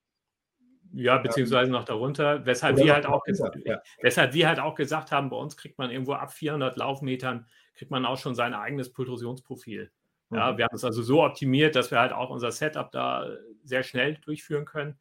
[0.92, 3.82] Ja, beziehungsweise noch darunter, weshalb wir, halt auch gesagt, ja.
[4.02, 7.92] weshalb wir halt auch gesagt haben, bei uns kriegt man irgendwo ab 400 Laufmetern, kriegt
[7.92, 9.92] man auch schon sein eigenes Pultrusionsprofil.
[10.32, 10.58] Ja, mhm.
[10.58, 13.28] wir haben es also so optimiert, dass wir halt auch unser Setup da
[13.64, 15.00] sehr schnell durchführen können.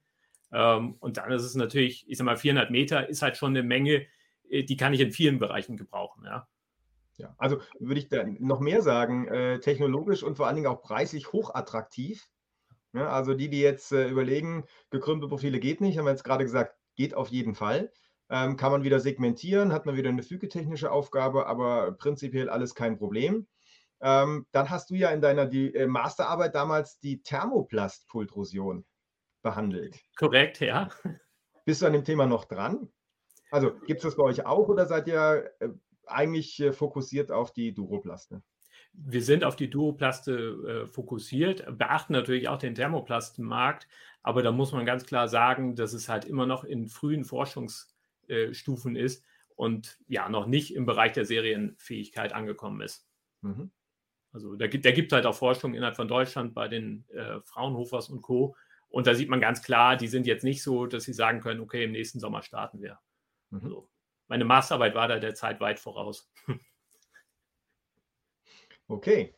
[0.53, 3.63] Ähm, und dann ist es natürlich, ich sag mal, 400 Meter ist halt schon eine
[3.63, 4.07] Menge,
[4.49, 6.25] äh, die kann ich in vielen Bereichen gebrauchen.
[6.25, 6.49] Ja.
[7.19, 10.83] Ja, also würde ich da noch mehr sagen, äh, technologisch und vor allen Dingen auch
[10.83, 12.29] preislich hochattraktiv.
[12.93, 16.45] Ja, also die, die jetzt äh, überlegen, gekrümmte Profile geht nicht, haben wir jetzt gerade
[16.45, 17.93] gesagt, geht auf jeden Fall.
[18.31, 22.99] Ähm, kann man wieder segmentieren, hat man wieder eine fügetechnische Aufgabe, aber prinzipiell alles kein
[22.99, 23.49] Problem.
[24.01, 28.85] Ähm, dann hast du ja in deiner die, äh, Masterarbeit damals die Thermoplastpultrusion
[29.43, 29.99] behandelt.
[30.17, 30.89] Korrekt, ja.
[31.65, 32.89] Bist du an dem Thema noch dran?
[33.51, 35.69] Also gibt es das bei euch auch oder seid ihr äh,
[36.07, 38.43] eigentlich äh, fokussiert auf die Duroplaste?
[38.93, 43.87] Wir sind auf die Duroplaste äh, fokussiert, beachten natürlich auch den Thermoplastenmarkt,
[44.23, 48.97] aber da muss man ganz klar sagen, dass es halt immer noch in frühen Forschungsstufen
[48.97, 53.07] ist und ja noch nicht im Bereich der Serienfähigkeit angekommen ist.
[53.43, 53.71] Mhm.
[54.33, 58.09] Also da gibt, der gibt halt auch Forschung innerhalb von Deutschland bei den äh, Fraunhofers
[58.11, 58.55] und Co.
[58.91, 61.61] Und da sieht man ganz klar, die sind jetzt nicht so, dass sie sagen können,
[61.61, 62.99] okay, im nächsten Sommer starten wir.
[63.51, 63.61] Mhm.
[63.65, 63.89] Also,
[64.29, 66.31] meine Masterarbeit war da der Zeit weit voraus.
[68.91, 69.35] Okay.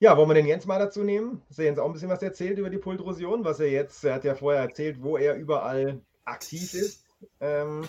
[0.00, 1.42] Ja, wollen wir den Jens mal dazu nehmen?
[1.48, 4.14] Dass er Jens auch ein bisschen was erzählt über die Pultrosion, was er jetzt, er
[4.14, 7.06] hat ja vorher erzählt, wo er überall aktiv ist.
[7.40, 7.88] Ähm,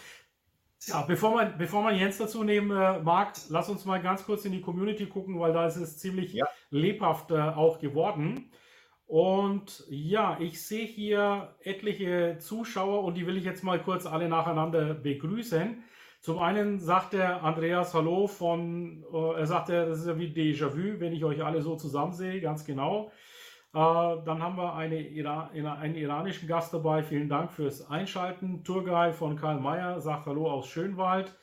[0.88, 4.46] ja, bevor man, bevor man Jens dazu nehmen äh, mag, lass uns mal ganz kurz
[4.46, 6.46] in die Community gucken, weil da ist es ziemlich ja.
[6.69, 8.52] lebhaft äh, auch geworden.
[9.06, 14.28] Und ja, ich sehe hier etliche Zuschauer und die will ich jetzt mal kurz alle
[14.28, 15.84] nacheinander begrüßen.
[16.22, 21.00] Zum einen sagt der Andreas Hallo von, äh, er sagt, das ist ja wie Déjà-vu,
[21.00, 23.12] wenn ich euch alle so zusammen sehe, ganz genau.
[23.73, 27.01] Äh, dann haben wir eine Ira einen iranischen Gast dabei.
[27.01, 28.63] Vielen Dank fürs Einschalten.
[28.63, 31.36] Tourguide von Karl Mayer sagt Hallo aus Schönwald.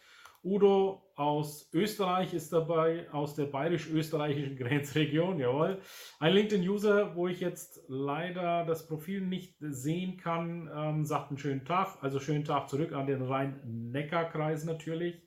[0.42, 5.82] Udo aus Österreich ist dabei, aus der bayerisch-österreichischen Grenzregion, jawohl.
[6.18, 11.66] Ein LinkedIn-User, wo ich jetzt leider das Profil nicht sehen kann, ähm, sagt einen schönen
[11.66, 15.20] Tag, also schönen Tag zurück an den Rhein-Neckar-Kreis natürlich.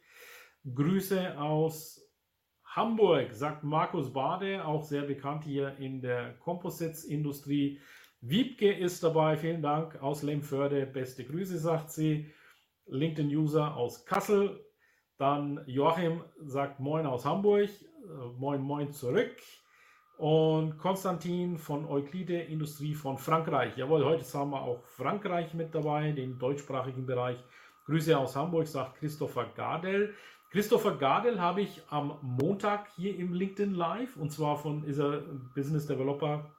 [0.74, 2.03] Grüße aus
[2.76, 7.80] Hamburg, sagt Markus Bade, auch sehr bekannt hier in der Composites-Industrie.
[8.22, 12.34] Wiebke ist dabei, vielen Dank aus Lemförde, beste Grüße, sagt sie.
[12.88, 14.66] LinkedIn-User aus Kassel,
[15.20, 19.38] dann Joachim sagt Moin aus Hamburg, äh, Moin Moin zurück.
[20.18, 23.78] Und Konstantin von Euklide Industrie von Frankreich.
[23.78, 27.38] Jawohl, heute haben wir auch Frankreich mit dabei, den deutschsprachigen Bereich.
[27.86, 30.16] Grüße aus Hamburg, sagt Christopher Gardel.
[30.54, 35.24] Christopher Gardel habe ich am Montag hier im LinkedIn Live und zwar von ist er
[35.56, 36.52] Business Developer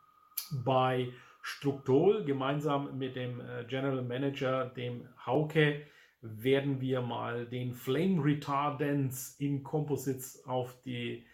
[0.64, 5.86] bei Struktol gemeinsam mit dem äh, General Manager, dem Hauke
[6.22, 11.24] werden wir mal den Flame Retardance in Composites auf die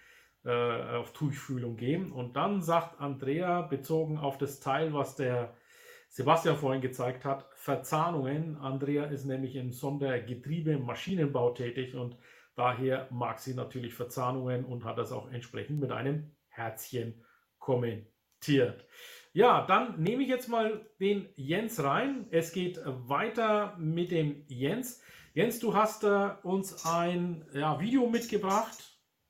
[0.45, 2.13] äh, auf Tuchfühlung geben.
[2.13, 5.55] Und dann sagt Andrea, bezogen auf das Teil, was der
[6.11, 8.59] Sebastian vorhin gezeigt hat, Verzahnungen.
[8.59, 12.19] Andrea ist nämlich im Sondergetriebe Maschinenbau tätig und
[12.55, 17.25] daher mag sie natürlich Verzahnungen und hat das auch entsprechend mit einem Herzchen
[17.59, 18.87] kommentiert.
[19.33, 22.27] Ja, dann nehme ich jetzt mal den Jens rein.
[22.31, 25.01] Es geht weiter mit dem Jens.
[25.35, 28.77] Jens, du hast äh, uns ein ja, Video mitgebracht.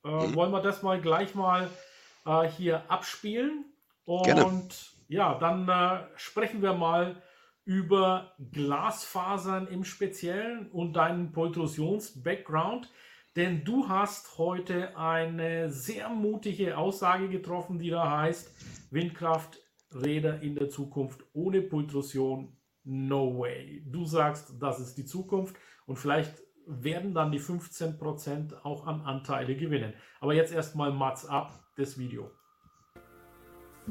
[0.03, 0.35] Äh, mhm.
[0.35, 1.69] Wollen wir das mal gleich mal
[2.25, 3.65] äh, hier abspielen?
[4.05, 4.63] Und Gerne.
[5.07, 7.21] ja, dann äh, sprechen wir mal
[7.63, 12.89] über Glasfasern im Speziellen und deinen Pultrusions-Background.
[13.35, 18.53] Denn du hast heute eine sehr mutige Aussage getroffen, die da heißt,
[18.91, 19.57] Windkraft
[19.93, 23.83] Räder in der Zukunft ohne Pultrusion, no way.
[23.85, 29.55] Du sagst, das ist die Zukunft und vielleicht werden dann die 15% auch an Anteile
[29.55, 29.93] gewinnen.
[30.19, 32.31] Aber jetzt erstmal Mats ab, das Video.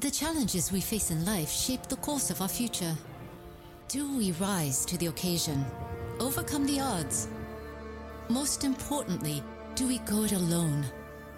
[0.01, 2.97] The challenges we face in life shape the course of our future.
[3.93, 5.65] Do we rise to the occasion?
[6.21, 7.29] Overcome the odds?
[8.31, 9.43] Most importantly,
[9.75, 10.87] do we go it alone?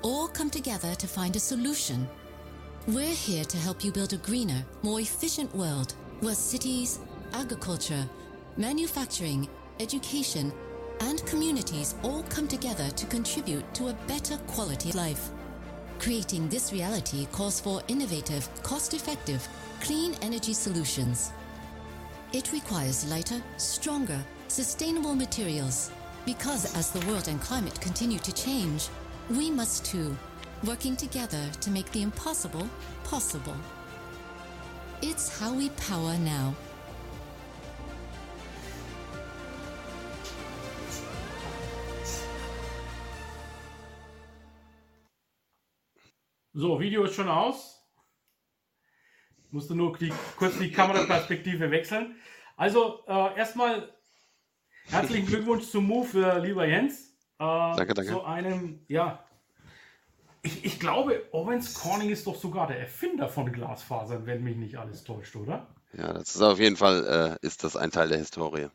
[0.03, 2.07] Or come together to find a solution?
[2.87, 6.99] We're here to help you build a greener, more efficient world where cities,
[7.33, 8.07] agriculture,
[8.59, 9.49] manufacturing,
[9.81, 10.53] education,
[11.01, 15.31] and communities all come together to contribute to a better quality of life.
[15.99, 19.49] Creating this reality calls for innovative, cost effective,
[19.81, 21.33] clean energy solutions.
[22.35, 25.91] It requires lighter, stronger, sustainable materials.
[26.25, 28.89] Because as the world and climate continue to change,
[29.29, 30.17] we must too
[30.65, 32.69] working together to make the impossible
[33.03, 33.57] possible.
[35.03, 36.55] It's how we power now.
[46.55, 47.81] So, Video ist schon aus.
[49.51, 52.15] Musste nur die, kurz die Kameraperspektive wechseln.
[52.57, 53.91] Also, äh, erstmal
[54.91, 57.15] herzlichen Glückwunsch zum Move, lieber Jens.
[57.39, 57.45] Äh,
[57.77, 58.13] danke, danke.
[58.13, 59.25] Zu einem, ja,
[60.43, 64.77] ich, ich glaube, Owens Corning ist doch sogar der Erfinder von Glasfasern, wenn mich nicht
[64.77, 65.69] alles täuscht, oder?
[65.93, 68.69] Ja, das ist auf jeden Fall, äh, ist das ein Teil der Historie.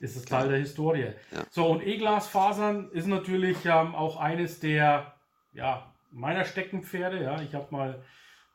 [0.00, 1.12] Ist es Teil der Historie.
[1.30, 1.44] Ja.
[1.50, 5.14] So, und E-Glasfasern ist natürlich ähm, auch eines der,
[5.52, 7.22] ja, meiner Steckenpferde.
[7.22, 8.02] Ja, ich habe mal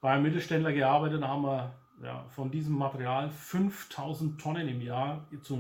[0.02, 5.28] bei einem Mittelständler gearbeitet, da haben wir ja, von diesem Material 5000 Tonnen im Jahr
[5.42, 5.56] zu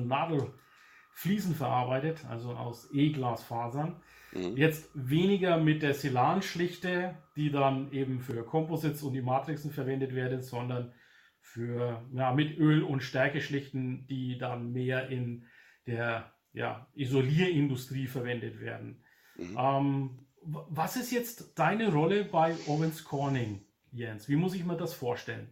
[1.15, 4.01] Nadelfliesen verarbeitet, also aus E-Glasfasern.
[4.33, 4.57] Mhm.
[4.57, 10.41] Jetzt weniger mit der Silan-Schlichte, die dann eben für Composites und die Matrixen verwendet werden,
[10.41, 10.93] sondern
[11.39, 15.45] für ja, mit Öl- und Stärkeschlichten, die dann mehr in
[15.87, 19.03] der ja, Isolierindustrie verwendet werden.
[19.37, 19.57] Mhm.
[19.57, 24.29] Ähm, was ist jetzt deine Rolle bei Owens Corning, Jens?
[24.29, 25.51] Wie muss ich mir das vorstellen?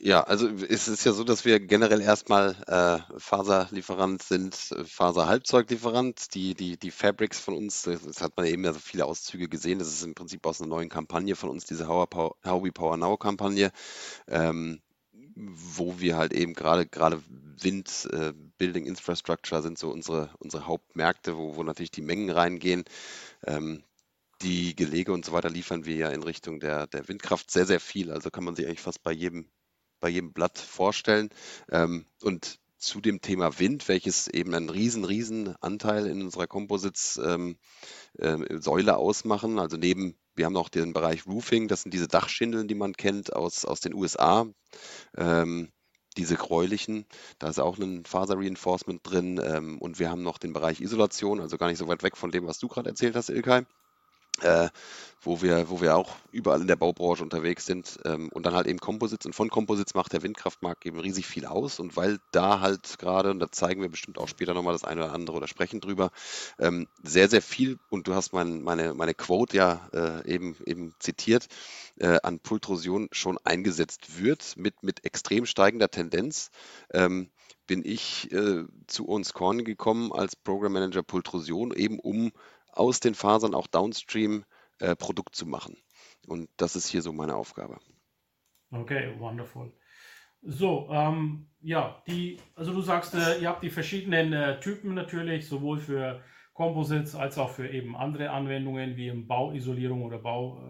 [0.00, 6.34] Ja, also es ist ja so, dass wir generell erstmal äh, Faserlieferant sind, äh, Faserhalbzeuglieferant.
[6.34, 9.80] Die, die, die Fabrics von uns, das hat man eben ja so viele Auszüge gesehen.
[9.80, 12.96] Das ist im Prinzip aus einer neuen Kampagne von uns, diese How, How We Power
[12.96, 13.72] Now Kampagne,
[14.28, 14.80] ähm,
[15.34, 17.20] wo wir halt eben gerade gerade
[17.60, 22.84] Wind, äh, Building Infrastructure sind so unsere, unsere Hauptmärkte, wo, wo natürlich die Mengen reingehen.
[23.44, 23.82] Ähm,
[24.42, 27.80] die Gelege und so weiter liefern wir ja in Richtung der, der Windkraft sehr, sehr
[27.80, 28.12] viel.
[28.12, 29.48] Also kann man sich eigentlich fast bei jedem
[30.00, 31.30] bei jedem Blatt vorstellen.
[31.70, 37.56] Ähm, und zu dem Thema Wind, welches eben einen riesen, riesen Anteil in unserer Composites-Säule
[38.20, 39.58] ähm, äh, ausmachen.
[39.58, 43.34] Also neben, wir haben noch den Bereich Roofing, das sind diese Dachschindeln, die man kennt
[43.34, 44.46] aus, aus den USA.
[45.16, 45.70] Ähm,
[46.16, 47.06] diese gräulichen,
[47.38, 49.40] da ist auch ein Faser-Reinforcement drin.
[49.42, 52.30] Ähm, und wir haben noch den Bereich Isolation, also gar nicht so weit weg von
[52.30, 53.64] dem, was du gerade erzählt hast, Ilkay
[54.42, 54.68] äh,
[55.20, 58.66] wo wir, wo wir auch überall in der Baubranche unterwegs sind ähm, und dann halt
[58.66, 62.60] eben Composites und von Composites macht der Windkraftmarkt eben riesig viel aus und weil da
[62.60, 65.48] halt gerade, und da zeigen wir bestimmt auch später nochmal das eine oder andere oder
[65.48, 66.10] sprechen drüber,
[66.58, 70.94] ähm, sehr, sehr viel und du hast mein, meine, meine Quote ja äh, eben, eben
[70.98, 71.48] zitiert,
[71.96, 76.50] äh, an Pultrosion schon eingesetzt wird mit, mit extrem steigender Tendenz.
[76.92, 77.28] Ähm,
[77.66, 82.32] bin ich äh, zu uns Korn gekommen als Program Manager Pultrosion, eben um
[82.78, 84.44] aus den Fasern auch downstream
[84.78, 85.76] äh, Produkt zu machen.
[86.26, 87.78] Und das ist hier so meine Aufgabe.
[88.70, 89.72] Okay, wonderful.
[90.42, 95.48] So, ähm, ja, die, also du sagst, äh, ihr habt die verschiedenen äh, Typen natürlich,
[95.48, 100.60] sowohl für Composites als auch für eben andere Anwendungen wie im Bauisolierung oder Bau,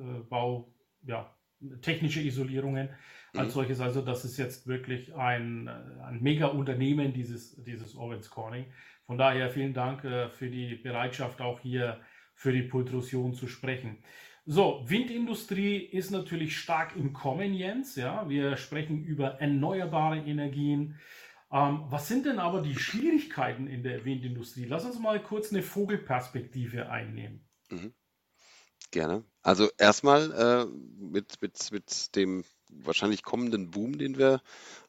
[0.00, 1.34] äh, Bau, ja,
[1.82, 2.90] technische Isolierungen
[3.34, 3.52] als mhm.
[3.52, 3.80] solches.
[3.80, 8.66] Also das ist jetzt wirklich ein, äh, ein Mega-Unternehmen, dieses, dieses Owens Corning.
[9.06, 12.00] Von daher vielen Dank äh, für die Bereitschaft, auch hier
[12.34, 14.02] für die Pultrusion zu sprechen.
[14.44, 17.96] So, Windindustrie ist natürlich stark im Kommen, Jens.
[17.96, 21.00] Ja, wir sprechen über erneuerbare Energien.
[21.50, 24.64] Ähm, was sind denn aber die Schwierigkeiten in der Windindustrie?
[24.64, 27.48] Lass uns mal kurz eine Vogelperspektive einnehmen.
[27.70, 27.92] Mhm.
[28.90, 29.24] Gerne.
[29.42, 30.66] Also erstmal äh,
[30.98, 34.40] mit, mit, mit dem wahrscheinlich kommenden Boom, den wir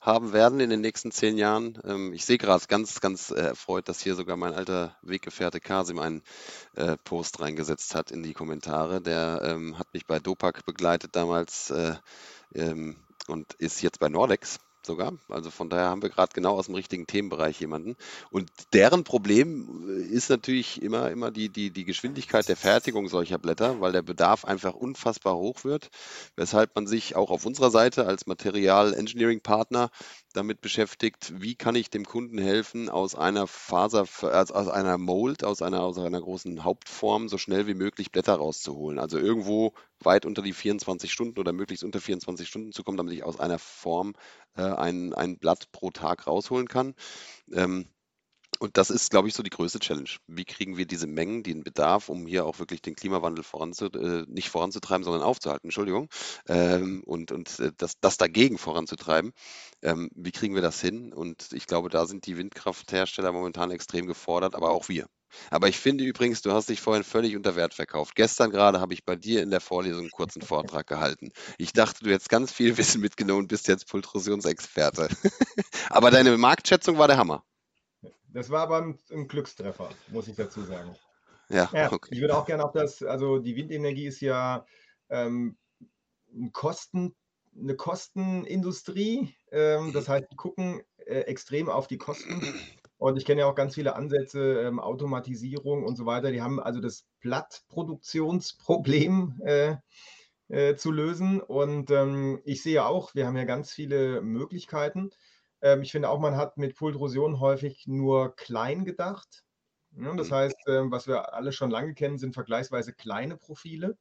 [0.02, 1.80] haben werden in den nächsten zehn Jahren.
[1.84, 6.00] Ähm, ich sehe gerade ganz, ganz äh, erfreut, dass hier sogar mein alter Weggefährte Kasim
[6.00, 6.24] einen
[6.76, 9.02] äh, Post reingesetzt hat in die Kommentare.
[9.02, 11.96] Der ähm, hat mich bei Dopak begleitet damals äh,
[12.54, 15.14] ähm, und ist jetzt bei Nordex sogar.
[15.30, 17.96] Also von daher haben wir gerade genau aus dem richtigen Themenbereich jemanden.
[18.32, 23.38] Und deren Problem äh, ist natürlich immer, immer die, die, die Geschwindigkeit der Fertigung solcher
[23.38, 25.90] Blätter, weil der Bedarf einfach unfassbar hoch wird,
[26.36, 29.92] weshalb man sich auch auf unserer Seite als Material Engineering Partner
[30.34, 35.62] damit beschäftigt, wie kann ich dem Kunden helfen, aus einer Faser, aus einer Mold, aus
[35.62, 39.00] einer, aus einer großen Hauptform so schnell wie möglich Blätter rauszuholen.
[39.00, 43.14] Also irgendwo weit unter die 24 Stunden oder möglichst unter 24 Stunden zu kommen, damit
[43.14, 44.14] ich aus einer Form
[44.56, 46.96] äh, ein, ein Blatt pro Tag rausholen kann.
[47.52, 47.88] Ähm,
[48.60, 50.10] und das ist, glaube ich, so die größte Challenge.
[50.28, 54.26] Wie kriegen wir diese Mengen, den Bedarf, um hier auch wirklich den Klimawandel voranzu, äh,
[54.28, 56.10] nicht voranzutreiben, sondern aufzuhalten, Entschuldigung,
[56.48, 59.32] ähm, und, und äh, das, das dagegen voranzutreiben.
[59.82, 61.14] Ähm, wie kriegen wir das hin?
[61.14, 65.08] Und ich glaube, da sind die Windkrafthersteller momentan extrem gefordert, aber auch wir.
[65.50, 68.16] Aber ich finde übrigens, du hast dich vorhin völlig unter Wert verkauft.
[68.16, 71.32] Gestern gerade habe ich bei dir in der Vorlesung einen kurzen Vortrag gehalten.
[71.58, 75.10] Ich dachte, du hättest ganz viel Wissen mitgenommen und bist jetzt Pultrusionsexperte.
[75.90, 77.44] aber deine Marktschätzung war der Hammer.
[78.38, 80.96] Das war aber ein, ein Glückstreffer, muss ich dazu sagen.
[81.50, 82.14] Ja, ja okay.
[82.14, 84.64] Ich würde auch gerne auf das, also die Windenergie ist ja
[85.10, 85.58] ähm,
[86.32, 87.16] ein Kosten,
[87.60, 89.34] eine Kostenindustrie.
[89.52, 92.44] Ähm, das heißt, die gucken äh, extrem auf die Kosten.
[93.00, 96.32] Und ich kenne ja auch ganz viele Ansätze, ähm, Automatisierung und so weiter.
[96.32, 99.78] Die haben also das Blattproduktionsproblem äh,
[100.50, 101.42] äh, zu lösen.
[101.42, 105.10] Und ähm, ich sehe auch, wir haben ja ganz viele Möglichkeiten.
[105.62, 109.44] Ähm, ich finde auch, man hat mit Pultrosion häufig nur klein gedacht.
[109.92, 110.36] Ja, das mhm.
[110.36, 113.98] heißt, ähm, was wir alle schon lange kennen, sind vergleichsweise kleine Profile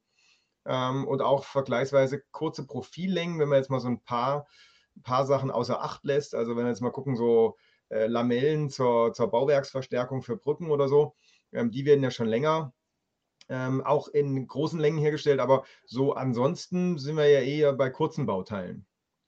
[0.65, 4.47] ähm, und auch vergleichsweise kurze Profillängen, wenn man jetzt mal so ein paar,
[5.03, 6.35] paar Sachen außer Acht lässt.
[6.35, 7.57] Also wenn wir jetzt mal gucken, so
[7.89, 11.15] äh, Lamellen zur, zur Bauwerksverstärkung für Brücken oder so,
[11.53, 12.73] ähm, die werden ja schon länger
[13.49, 18.25] ähm, auch in großen Längen hergestellt, aber so ansonsten sind wir ja eher bei kurzen
[18.25, 18.86] Bauteilen.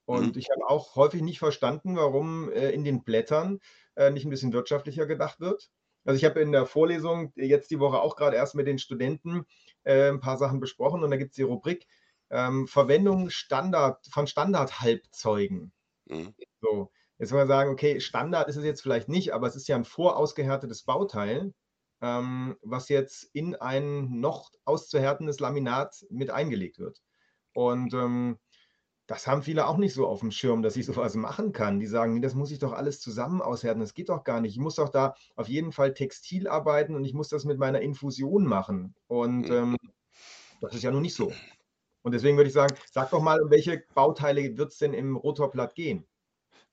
[0.09, 0.39] Und mhm.
[0.39, 3.59] ich habe auch häufig nicht verstanden, warum äh, in den Blättern
[3.95, 5.69] äh, nicht ein bisschen wirtschaftlicher gedacht wird.
[6.03, 9.45] Also ich habe in der Vorlesung jetzt die Woche auch gerade erst mit den Studenten
[9.83, 11.85] äh, ein paar Sachen besprochen und da gibt es die Rubrik
[12.31, 15.71] ähm, Verwendung Standard, von Standardhalbzeugen.
[16.05, 16.33] Mhm.
[16.59, 19.67] So, jetzt wollen wir sagen, okay, Standard ist es jetzt vielleicht nicht, aber es ist
[19.67, 21.53] ja ein vorausgehärtetes Bauteil.
[22.01, 27.01] ähm, was jetzt in ein noch auszuhärtendes Laminat mit eingelegt wird.
[27.53, 28.39] Und ähm,
[29.09, 31.79] das haben viele auch nicht so auf dem Schirm, dass ich sowas machen kann.
[31.79, 33.81] Die sagen, das muss ich doch alles zusammen aushärten.
[33.81, 34.53] Das geht doch gar nicht.
[34.53, 37.81] Ich muss doch da auf jeden Fall Textil arbeiten und ich muss das mit meiner
[37.81, 38.93] Infusion machen.
[39.07, 39.51] Und mhm.
[39.51, 39.77] ähm,
[40.61, 41.33] das ist ja nun nicht so.
[42.03, 45.15] Und deswegen würde ich sagen, sag doch mal, um welche Bauteile wird es denn im
[45.15, 46.05] Rotorblatt gehen?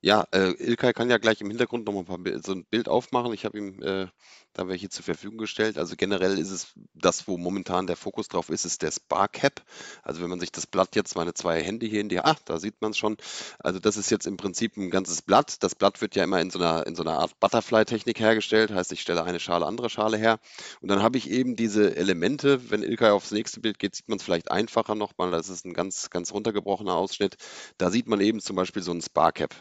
[0.03, 2.89] Ja, äh, Ilkay kann ja gleich im Hintergrund noch mal ein paar so ein Bild
[2.89, 3.33] aufmachen.
[3.33, 4.07] Ich habe ihm äh,
[4.53, 5.79] da welche zur Verfügung gestellt.
[5.79, 9.63] Also generell ist es das, wo momentan der Fokus drauf ist, ist der Sparcap.
[10.03, 12.59] Also wenn man sich das Blatt jetzt, meine zwei Hände hier in die, ach, da
[12.59, 13.17] sieht man es schon.
[13.59, 15.63] Also das ist jetzt im Prinzip ein ganzes Blatt.
[15.63, 18.71] Das Blatt wird ja immer in so einer, in so einer Art Butterfly-Technik hergestellt.
[18.73, 20.39] Heißt, ich stelle eine Schale, andere Schale her.
[20.81, 22.71] Und dann habe ich eben diese Elemente.
[22.71, 25.31] Wenn Ilkay aufs nächste Bild geht, sieht man es vielleicht einfacher nochmal.
[25.31, 27.37] Das ist ein ganz, ganz runtergebrochener Ausschnitt.
[27.79, 29.55] Da sieht man eben zum Beispiel so ein Sparcap.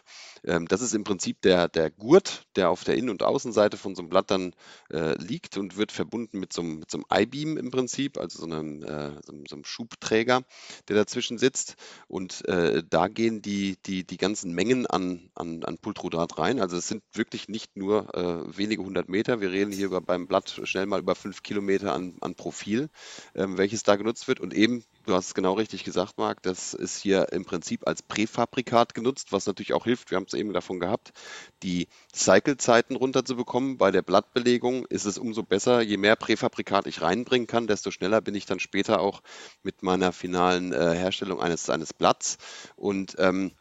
[0.43, 3.95] Ähm, das ist im Prinzip der, der Gurt, der auf der Innen- und Außenseite von
[3.95, 4.53] so einem Blatt dann
[4.91, 8.45] äh, liegt und wird verbunden mit so einem, so einem I-Beam im Prinzip, also so
[8.45, 10.43] einem, äh, so, so, einem Schubträger,
[10.87, 11.75] der dazwischen sitzt.
[12.07, 16.59] Und äh, da gehen die, die, die ganzen Mengen an, an, an Pultrodat rein.
[16.59, 19.41] Also es sind wirklich nicht nur äh, wenige hundert Meter.
[19.41, 22.89] Wir reden hier über, beim Blatt schnell mal über fünf Kilometer an, an Profil,
[23.35, 24.39] ähm, welches da genutzt wird.
[24.39, 26.41] Und eben Du hast es genau richtig gesagt, Marc.
[26.41, 30.09] Das ist hier im Prinzip als Präfabrikat genutzt, was natürlich auch hilft.
[30.09, 31.13] Wir haben es eben davon gehabt,
[31.61, 33.77] die Cycle-Zeiten runterzubekommen.
[33.77, 38.19] Bei der Blattbelegung ist es umso besser, je mehr Präfabrikat ich reinbringen kann, desto schneller
[38.19, 39.21] bin ich dann später auch
[39.61, 42.39] mit meiner finalen äh, Herstellung eines, eines Blatts.
[42.75, 43.51] Und, ähm,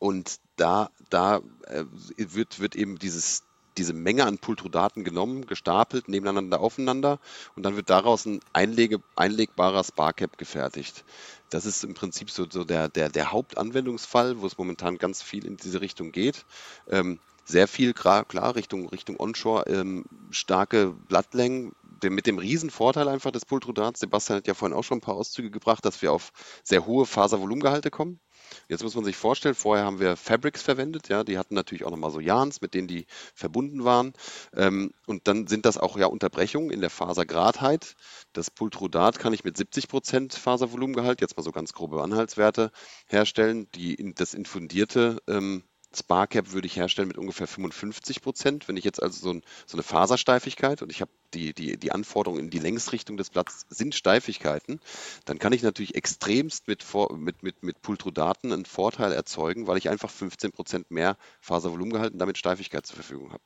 [0.00, 1.84] und da, da äh,
[2.16, 3.43] wird, wird eben dieses
[3.76, 7.18] diese Menge an Pultrodaten genommen, gestapelt, nebeneinander aufeinander
[7.56, 11.04] und dann wird daraus ein Einlege, einlegbarer Sparcap gefertigt.
[11.50, 15.44] Das ist im Prinzip so, so der, der, der Hauptanwendungsfall, wo es momentan ganz viel
[15.44, 16.44] in diese Richtung geht.
[16.88, 23.46] Ähm, sehr viel klar, Richtung, Richtung Onshore, ähm, starke Blattlängen, mit dem Riesenvorteil einfach des
[23.46, 24.00] Pultrodats.
[24.00, 26.32] Sebastian hat ja vorhin auch schon ein paar Auszüge gebracht, dass wir auf
[26.62, 28.20] sehr hohe Faservolumengehalte kommen.
[28.68, 31.90] Jetzt muss man sich vorstellen, vorher haben wir Fabrics verwendet, ja, die hatten natürlich auch
[31.90, 34.12] nochmal so Yarns, mit denen die verbunden waren.
[34.54, 37.94] Ähm, und dann sind das auch ja Unterbrechungen in der Fasergradheit.
[38.32, 42.70] Das Pultrodat kann ich mit 70% Faservolumengehalt, jetzt mal so ganz grobe Anhaltswerte,
[43.06, 43.68] herstellen.
[43.74, 45.64] Die, das infundierte ähm,
[45.94, 48.68] Sparcap würde ich herstellen mit ungefähr 55 Prozent.
[48.68, 51.92] Wenn ich jetzt also so, ein, so eine Fasersteifigkeit und ich habe die, die, die
[51.92, 54.80] Anforderungen in die Längsrichtung des Blatts sind Steifigkeiten,
[55.24, 56.84] dann kann ich natürlich extremst mit,
[57.16, 62.18] mit, mit, mit Pultrodaten einen Vorteil erzeugen, weil ich einfach 15 Prozent mehr Faservolumengehalt und
[62.18, 63.42] damit Steifigkeit zur Verfügung habe.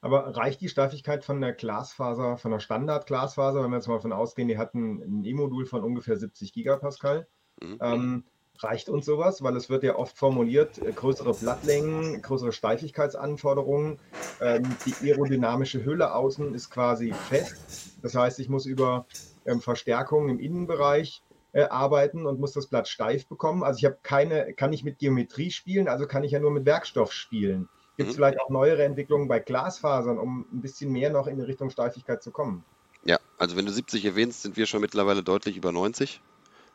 [0.00, 4.12] Aber reicht die Steifigkeit von der Glasfaser, von der Standard-Glasfaser, wenn wir jetzt mal davon
[4.12, 7.26] ausgehen, die hatten ein E-Modul von ungefähr 70 Gigapascal?
[7.60, 7.78] Mhm.
[7.80, 8.24] Ähm,
[8.62, 13.98] reicht uns sowas, weil es wird ja oft formuliert, äh, größere Blattlängen, größere Steifigkeitsanforderungen.
[14.40, 17.96] Ähm, die aerodynamische Hülle außen ist quasi fest.
[18.02, 19.06] Das heißt, ich muss über
[19.46, 23.62] ähm, Verstärkung im Innenbereich äh, arbeiten und muss das Blatt steif bekommen.
[23.62, 26.66] Also ich habe keine, kann ich mit Geometrie spielen, also kann ich ja nur mit
[26.66, 27.68] Werkstoff spielen.
[27.96, 28.18] Gibt es mhm.
[28.18, 32.30] vielleicht auch neuere Entwicklungen bei Glasfasern, um ein bisschen mehr noch in Richtung Steifigkeit zu
[32.30, 32.64] kommen?
[33.04, 36.20] Ja, also wenn du 70 erwähnst, sind wir schon mittlerweile deutlich über 90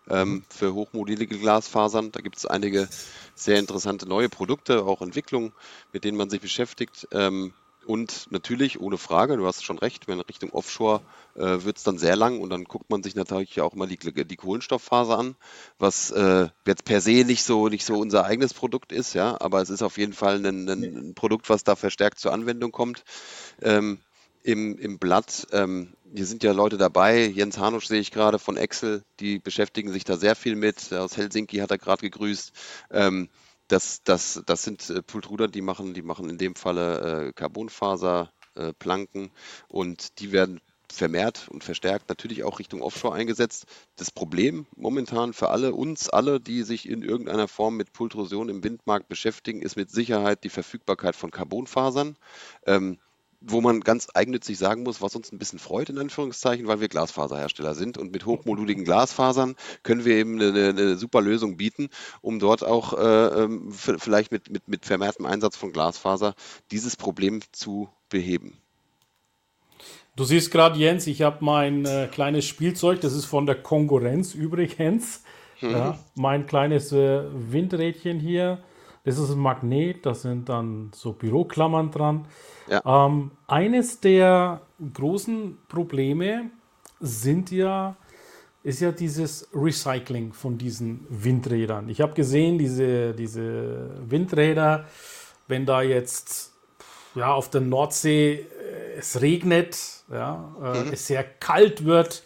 [0.10, 2.12] ähm, für hochmodulige Glasfasern.
[2.12, 2.88] Da gibt es einige
[3.36, 5.54] sehr interessante neue Produkte, auch Entwicklungen,
[5.92, 7.08] mit denen man sich beschäftigt.
[7.12, 7.54] Ähm,
[7.86, 11.02] und natürlich, ohne Frage, du hast schon recht, wenn Richtung Offshore
[11.36, 13.98] äh, wird es dann sehr lang und dann guckt man sich natürlich auch mal die,
[13.98, 15.36] die Kohlenstoffphase an,
[15.80, 19.62] was äh, jetzt per se nicht so, nicht so unser eigenes Produkt ist, ja, aber
[19.62, 23.04] es ist auf jeden Fall ein, ein, ein Produkt, was da verstärkt zur Anwendung kommt.
[23.62, 24.00] Ähm,
[24.44, 25.48] im, im Blatt.
[25.52, 27.26] Ähm, hier sind ja Leute dabei.
[27.26, 30.94] Jens Hanusch sehe ich gerade von Excel, die beschäftigen sich da sehr viel mit.
[30.94, 32.52] Aus Helsinki hat er gerade gegrüßt.
[32.92, 33.30] Ähm,
[33.68, 39.26] das, das, das sind äh, Pultruder, die machen, die machen in dem Falle äh, Carbonfaserplanken
[39.26, 39.30] äh,
[39.70, 43.66] und die werden vermehrt und verstärkt natürlich auch Richtung Offshore eingesetzt.
[43.96, 48.64] Das Problem momentan für alle, uns alle, die sich in irgendeiner Form mit Pultrusion im
[48.64, 52.16] Windmarkt beschäftigen, ist mit Sicherheit die Verfügbarkeit von Carbonfasern.
[52.68, 53.00] Ähm,
[53.46, 56.88] wo man ganz eigennützig sagen muss, was uns ein bisschen freut, in Anführungszeichen, weil wir
[56.88, 61.90] Glasfaserhersteller sind und mit hochmoduligen Glasfasern können wir eben eine, eine super Lösung bieten,
[62.22, 66.36] um dort auch äh, ähm, vielleicht mit, mit, mit vermehrtem Einsatz von Glasfaser
[66.72, 68.58] dieses Problem zu beheben.
[70.16, 74.36] Du siehst gerade, Jens, ich habe mein äh, kleines Spielzeug, das ist von der Konkurrenz
[74.36, 75.24] übrigens.
[75.60, 75.72] Mhm.
[75.72, 78.64] Ja, mein kleines äh, Windrädchen hier.
[79.04, 82.26] Das ist ein Magnet, da sind dann so Büroklammern dran.
[82.70, 83.08] Ja.
[83.08, 84.62] Ähm, eines der
[84.94, 86.50] großen Probleme
[87.02, 87.98] sind ja,
[88.64, 91.90] ist ja dieses Recycling von diesen Windrädern.
[91.90, 94.86] Ich habe gesehen, diese, diese Windräder,
[95.50, 96.54] wenn da jetzt
[97.16, 98.48] ja, auf der Nordsee
[98.98, 99.78] es regnet,
[100.12, 100.94] ja, äh, mhm.
[100.94, 102.24] es sehr kalt wird,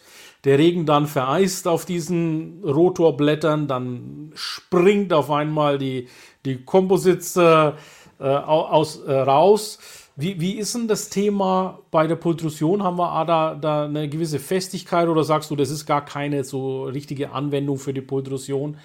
[0.48, 6.08] der Regen dann vereist auf diesen Rotorblättern, dann springt auf einmal die,
[6.46, 7.72] die Composites äh,
[8.18, 9.78] aus, äh, raus.
[10.16, 12.82] Wie, wie ist denn das Thema bei der Pultrusion?
[12.82, 16.84] Haben wir da, da eine gewisse Festigkeit oder sagst du, das ist gar keine so
[16.84, 18.78] richtige Anwendung für die Pultrusion?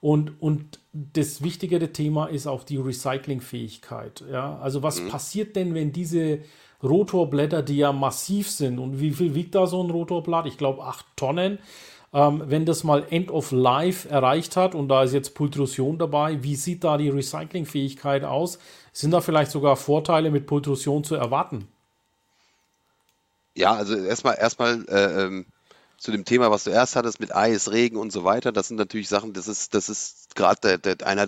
[0.00, 4.22] Und, und das wichtigere Thema ist auch die Recyclingfähigkeit.
[4.30, 4.56] Ja?
[4.60, 5.08] Also was mhm.
[5.08, 6.38] passiert denn, wenn diese
[6.82, 10.46] Rotorblätter, die ja massiv sind, und wie viel wiegt da so ein Rotorblatt?
[10.46, 11.58] Ich glaube acht Tonnen.
[12.12, 16.42] Ähm, wenn das mal End of Life erreicht hat und da ist jetzt Pultrusion dabei,
[16.42, 18.58] wie sieht da die Recyclingfähigkeit aus?
[18.92, 21.68] Sind da vielleicht sogar Vorteile mit Pultrusion zu erwarten?
[23.54, 25.46] Ja, also erstmal erstmal äh, ähm,
[25.98, 28.52] zu dem Thema, was du erst hattest mit Eis, Regen und so weiter.
[28.52, 31.26] Das sind natürlich Sachen, das ist, das ist gerade der, der, einer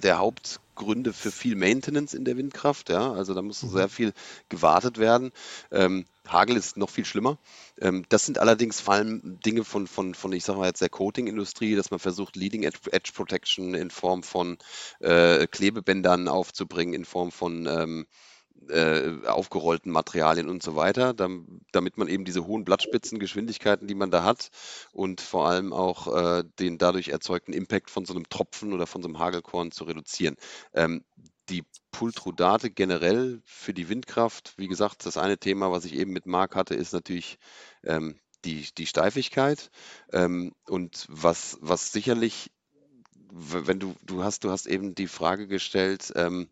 [0.80, 2.88] Hauptgründe für viel Maintenance in der Windkraft.
[2.88, 3.70] Ja, also da muss mhm.
[3.70, 4.12] sehr viel
[4.48, 5.30] gewartet werden.
[5.70, 7.38] Ähm, Hagel ist noch viel schlimmer.
[7.80, 10.88] Ähm, das sind allerdings vor allem Dinge von, von, von ich sage mal jetzt der
[10.88, 14.58] Coating-Industrie, dass man versucht, Leading Edge Protection in Form von
[15.00, 18.06] äh, Klebebändern aufzubringen, in Form von ähm,
[18.70, 24.24] äh, aufgerollten Materialien und so weiter, damit man eben diese hohen Blattspitzengeschwindigkeiten, die man da
[24.24, 24.50] hat
[24.92, 29.02] und vor allem auch äh, den dadurch erzeugten Impact von so einem Tropfen oder von
[29.02, 30.36] so einem Hagelkorn zu reduzieren.
[30.74, 31.04] Ähm,
[31.48, 36.26] die Pultrudate generell für die Windkraft, wie gesagt, das eine Thema, was ich eben mit
[36.26, 37.38] Marc hatte, ist natürlich
[37.84, 39.70] ähm, die, die Steifigkeit.
[40.12, 42.50] Ähm, und was, was sicherlich
[43.32, 46.48] wenn du, du hast, du hast eben die Frage gestellt, ähm,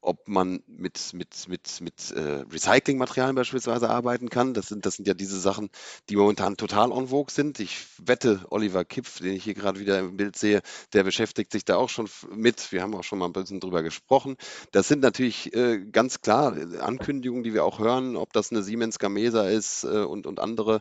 [0.00, 4.54] ob man mit, mit, mit, mit äh, Recyclingmaterialien beispielsweise arbeiten kann.
[4.54, 5.70] Das sind, das sind ja diese Sachen,
[6.08, 7.60] die momentan total en vogue sind.
[7.60, 11.64] Ich wette, Oliver Kipf, den ich hier gerade wieder im Bild sehe, der beschäftigt sich
[11.64, 12.72] da auch schon mit.
[12.72, 14.36] Wir haben auch schon mal ein bisschen drüber gesprochen.
[14.72, 18.98] Das sind natürlich äh, ganz klar Ankündigungen, die wir auch hören, ob das eine Siemens
[18.98, 20.80] Gamesa ist äh, und, und andere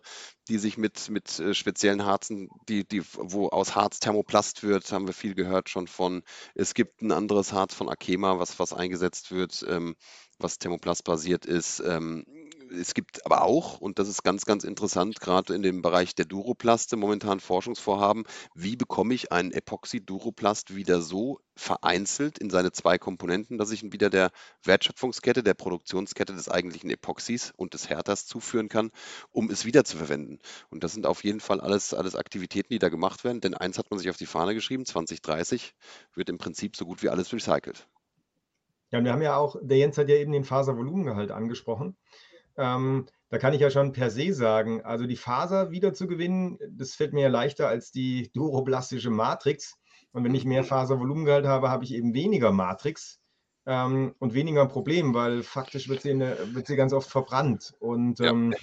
[0.50, 5.08] die sich mit, mit äh, speziellen Harzen, die, die, wo aus Harz Thermoplast wird, haben
[5.08, 6.24] wir viel gehört schon von.
[6.56, 9.96] Es gibt ein anderes Harz von Akema, was, was eingesetzt wird, ähm,
[10.40, 11.82] was Thermoplast basiert ist.
[11.86, 12.26] Ähm,
[12.72, 16.26] es gibt aber auch, und das ist ganz, ganz interessant, gerade in dem Bereich der
[16.26, 23.58] Duroplaste momentan Forschungsvorhaben, wie bekomme ich einen Epoxy-Duroplast wieder so vereinzelt in seine zwei Komponenten,
[23.58, 24.32] dass ich ihn wieder der
[24.64, 28.92] Wertschöpfungskette, der Produktionskette des eigentlichen Epoxys und des Härters zuführen kann,
[29.32, 30.40] um es wieder zu verwenden.
[30.70, 33.78] Und das sind auf jeden Fall alles, alles Aktivitäten, die da gemacht werden, denn eins
[33.78, 35.76] hat man sich auf die Fahne geschrieben, 2030
[36.14, 37.88] wird im Prinzip so gut wie alles recycelt.
[38.92, 41.96] Ja, und wir haben ja auch, der Jens hat ja eben den Faservolumengehalt angesprochen.
[42.60, 46.60] Ähm, da kann ich ja schon per se sagen, also die Faser wieder zu gewinnen,
[46.70, 49.76] das fällt mir ja leichter als die duroblastische Matrix.
[50.12, 53.20] Und wenn ich mehr Faservolumengehalt habe, habe ich eben weniger Matrix
[53.66, 57.76] ähm, und weniger Problem, weil faktisch wird sie, eine, wird sie ganz oft verbrannt.
[57.80, 58.32] Und ja.
[58.32, 58.54] ähm,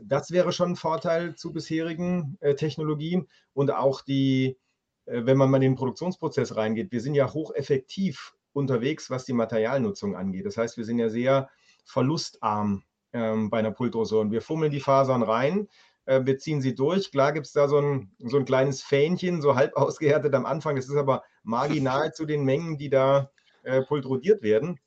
[0.00, 4.56] das wäre schon ein Vorteil zu bisherigen äh, Technologien und auch die,
[5.04, 9.32] äh, wenn man mal in den Produktionsprozess reingeht, wir sind ja hocheffektiv unterwegs, was die
[9.32, 10.46] Materialnutzung angeht.
[10.46, 11.50] Das heißt, wir sind ja sehr
[11.84, 12.84] verlustarm
[13.14, 14.30] ähm, bei einer Pultrosur.
[14.30, 15.68] Wir fummeln die Fasern rein,
[16.04, 17.10] äh, wir ziehen sie durch.
[17.10, 20.76] Klar gibt es da so ein, so ein kleines Fähnchen, so halb ausgehärtet am Anfang.
[20.76, 23.30] Das ist aber marginal zu den Mengen, die da
[23.62, 24.78] äh, pultrodiert werden.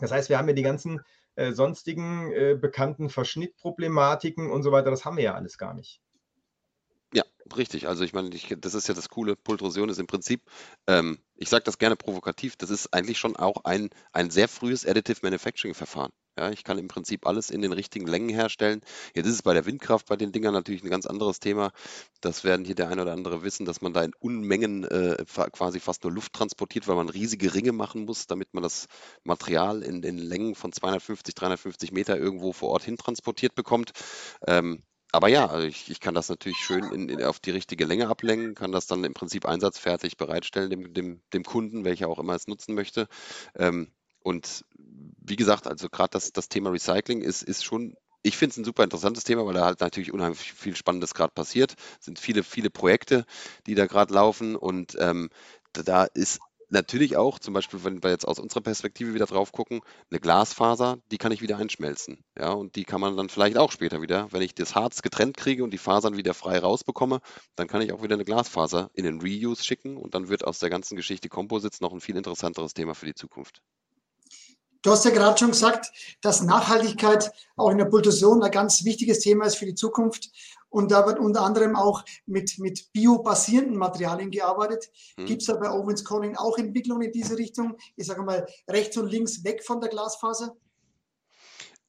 [0.00, 1.00] Das heißt, wir haben ja die ganzen
[1.36, 4.90] äh, sonstigen äh, bekannten Verschnittproblematiken und so weiter.
[4.90, 6.00] Das haben wir ja alles gar nicht.
[7.12, 7.22] Ja,
[7.56, 7.86] richtig.
[7.86, 9.36] Also ich meine, ich, das ist ja das Coole.
[9.36, 10.42] Pultrosion ist im Prinzip,
[10.86, 14.86] ähm, ich sage das gerne provokativ, das ist eigentlich schon auch ein, ein sehr frühes
[14.86, 16.10] Additive Manufacturing Verfahren.
[16.36, 18.80] Ja, ich kann im Prinzip alles in den richtigen Längen herstellen.
[19.14, 21.70] Jetzt ist es bei der Windkraft bei den Dingern natürlich ein ganz anderes Thema.
[22.20, 25.78] Das werden hier der eine oder andere wissen, dass man da in Unmengen äh, quasi
[25.78, 28.88] fast nur Luft transportiert, weil man riesige Ringe machen muss, damit man das
[29.22, 33.92] Material in den Längen von 250, 350 Meter irgendwo vor Ort hin transportiert bekommt.
[34.44, 34.82] Ähm,
[35.12, 38.08] aber ja, also ich, ich kann das natürlich schön in, in, auf die richtige Länge
[38.08, 42.34] ablenken, kann das dann im Prinzip einsatzfertig bereitstellen dem, dem, dem Kunden, welcher auch immer
[42.34, 43.06] es nutzen möchte.
[43.54, 43.92] Ähm,
[44.24, 44.64] und
[45.24, 48.64] wie gesagt, also gerade das, das Thema Recycling ist, ist schon, ich finde es ein
[48.64, 51.74] super interessantes Thema, weil da halt natürlich unheimlich viel Spannendes gerade passiert.
[51.98, 53.24] Es sind viele, viele Projekte,
[53.66, 55.30] die da gerade laufen und ähm,
[55.72, 59.80] da ist natürlich auch, zum Beispiel, wenn wir jetzt aus unserer Perspektive wieder drauf gucken,
[60.10, 62.24] eine Glasfaser, die kann ich wieder einschmelzen.
[62.38, 65.36] Ja, und die kann man dann vielleicht auch später wieder, wenn ich das Harz getrennt
[65.36, 67.20] kriege und die Fasern wieder frei rausbekomme,
[67.56, 70.58] dann kann ich auch wieder eine Glasfaser in den Reuse schicken und dann wird aus
[70.58, 73.62] der ganzen Geschichte Composites noch ein viel interessanteres Thema für die Zukunft.
[74.84, 79.20] Du hast ja gerade schon gesagt, dass Nachhaltigkeit auch in der Pultusion ein ganz wichtiges
[79.20, 80.30] Thema ist für die Zukunft.
[80.68, 84.90] Und da wird unter anderem auch mit, mit biobasierenden Materialien gearbeitet.
[85.16, 85.24] Hm.
[85.24, 87.78] Gibt es da bei Owens Corning auch Entwicklungen in diese Richtung?
[87.96, 90.54] Ich sage mal, rechts und links weg von der Glasfaser?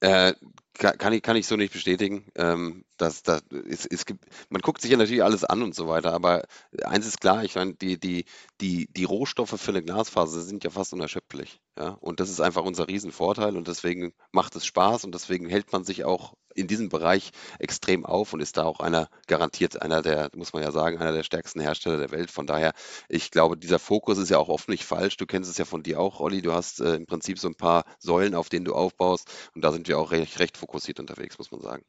[0.01, 0.33] Äh,
[0.77, 2.25] kann ich, kann ich so nicht bestätigen.
[2.35, 3.23] Ähm, dass,
[3.67, 6.43] es, es gibt, man guckt sich ja natürlich alles an und so weiter, aber
[6.83, 8.25] eins ist klar, ich meine, die, die,
[8.61, 11.61] die, die Rohstoffe für eine Glasfaser sind ja fast unerschöpflich.
[11.77, 11.89] Ja?
[11.89, 15.83] Und das ist einfach unser Riesenvorteil und deswegen macht es Spaß und deswegen hält man
[15.83, 20.29] sich auch in diesem Bereich extrem auf und ist da auch einer garantiert einer der,
[20.35, 22.31] muss man ja sagen, einer der stärksten Hersteller der Welt.
[22.31, 22.73] Von daher,
[23.09, 25.17] ich glaube, dieser Fokus ist ja auch oft nicht falsch.
[25.17, 26.41] Du kennst es ja von dir auch, Olli.
[26.41, 29.71] Du hast äh, im Prinzip so ein paar Säulen, auf denen du aufbaust und da
[29.71, 31.85] sind wir auch recht, recht fokussiert unterwegs, muss man sagen.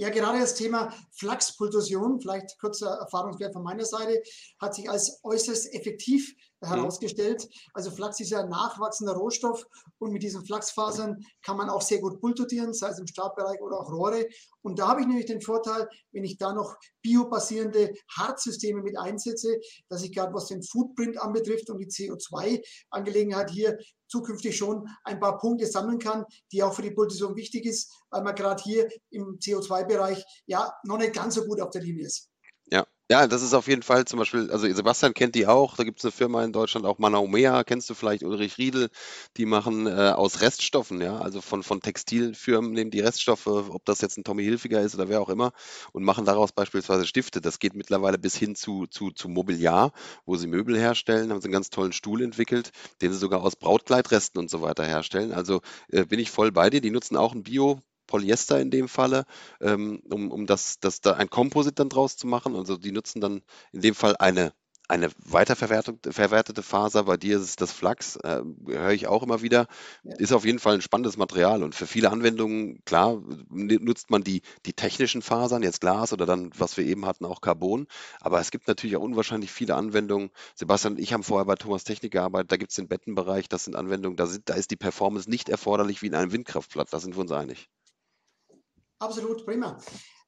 [0.00, 4.22] Ja, gerade das Thema Flachspultosion, vielleicht kurzer Erfahrungswert von meiner Seite,
[4.58, 6.34] hat sich als äußerst effektiv.
[6.62, 7.48] Herausgestellt.
[7.72, 9.66] Also Flachs ist ja ein nachwachsender Rohstoff
[9.98, 13.80] und mit diesen Flachsfasern kann man auch sehr gut pultotieren, sei es im Stabbereich oder
[13.80, 14.26] auch Rohre.
[14.62, 19.58] Und da habe ich nämlich den Vorteil, wenn ich da noch biobasierende Hartsysteme mit einsetze,
[19.88, 25.38] dass ich gerade was den Footprint anbetrifft und die CO2-Angelegenheit hier zukünftig schon ein paar
[25.38, 29.38] Punkte sammeln kann, die auch für die Pultotion wichtig ist, weil man gerade hier im
[29.38, 32.29] CO2-Bereich ja noch nicht ganz so gut auf der Linie ist.
[33.10, 35.98] Ja, das ist auf jeden Fall zum Beispiel, also Sebastian kennt die auch, da gibt
[35.98, 38.88] es eine Firma in Deutschland, auch Manaumea, kennst du vielleicht, Ulrich Riedel,
[39.36, 44.00] die machen äh, aus Reststoffen, ja, also von, von Textilfirmen nehmen die Reststoffe, ob das
[44.00, 45.50] jetzt ein Tommy Hilfiger ist oder wer auch immer,
[45.92, 47.40] und machen daraus beispielsweise Stifte.
[47.40, 49.92] Das geht mittlerweile bis hin zu, zu, zu Mobiliar,
[50.24, 52.70] wo sie Möbel herstellen, haben sie einen ganz tollen Stuhl entwickelt,
[53.02, 55.32] den sie sogar aus Brautkleidresten und so weiter herstellen.
[55.32, 57.80] Also äh, bin ich voll bei dir, die nutzen auch ein Bio,
[58.10, 59.24] Polyester in dem Falle,
[59.60, 62.56] ähm, um, um das, das da ein Komposit dann draus zu machen.
[62.56, 63.42] Also die nutzen dann
[63.72, 64.52] in dem Fall eine
[64.90, 69.68] eine weiterverwertete Faser, bei dir ist es das Flachs, äh, höre ich auch immer wieder,
[70.02, 70.16] ja.
[70.16, 74.42] ist auf jeden Fall ein spannendes Material und für viele Anwendungen, klar, nutzt man die,
[74.66, 77.86] die technischen Fasern, jetzt Glas oder dann, was wir eben hatten, auch Carbon,
[78.20, 80.30] aber es gibt natürlich auch unwahrscheinlich viele Anwendungen.
[80.56, 83.64] Sebastian und ich haben vorher bei Thomas Technik gearbeitet, da gibt es den Bettenbereich, das
[83.64, 86.98] sind Anwendungen, da, sind, da ist die Performance nicht erforderlich wie in einem Windkraftblatt, da
[86.98, 87.68] sind wir uns einig.
[89.00, 89.78] Absolut, prima.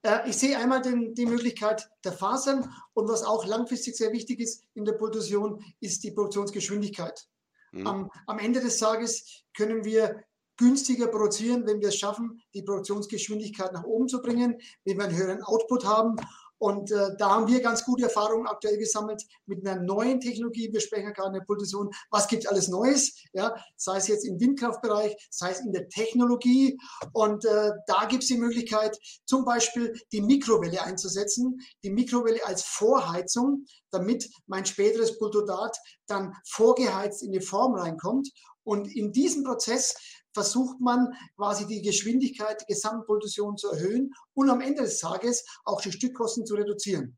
[0.03, 4.41] Äh, ich sehe einmal den, die Möglichkeit der Fasern und was auch langfristig sehr wichtig
[4.41, 7.27] ist in der Produktion, ist die Produktionsgeschwindigkeit.
[7.73, 7.87] Mhm.
[7.87, 10.25] Am, am Ende des Tages können wir
[10.57, 15.16] günstiger produzieren, wenn wir es schaffen, die Produktionsgeschwindigkeit nach oben zu bringen, wenn wir einen
[15.16, 16.16] höheren Output haben
[16.63, 20.73] und äh, da haben wir ganz gute Erfahrungen aktuell gesammelt mit einer neuen Technologie.
[20.73, 24.39] Wir sprechen gerade in der Position, was gibt alles Neues, ja, sei es jetzt im
[24.39, 26.79] Windkraftbereich, sei es in der Technologie.
[27.15, 32.63] Und äh, da gibt es die Möglichkeit, zum Beispiel die Mikrowelle einzusetzen, die Mikrowelle als
[32.63, 38.31] Vorheizung, damit mein späteres Pultodat dann vorgeheizt in die Form reinkommt.
[38.63, 39.97] Und in diesem Prozess
[40.33, 45.80] versucht man quasi die Geschwindigkeit, die Gesamtproduktion zu erhöhen und am Ende des Tages auch
[45.80, 47.16] die Stückkosten zu reduzieren.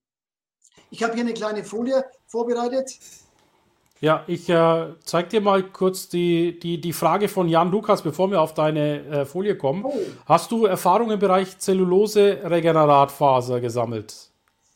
[0.90, 2.98] Ich habe hier eine kleine Folie vorbereitet.
[4.00, 8.30] Ja, ich äh, zeige dir mal kurz die, die, die Frage von Jan Lukas, bevor
[8.30, 9.84] wir auf deine äh, Folie kommen.
[9.84, 9.94] Oh.
[10.26, 14.33] Hast du Erfahrung im Bereich Zellulose-Regeneratfaser gesammelt?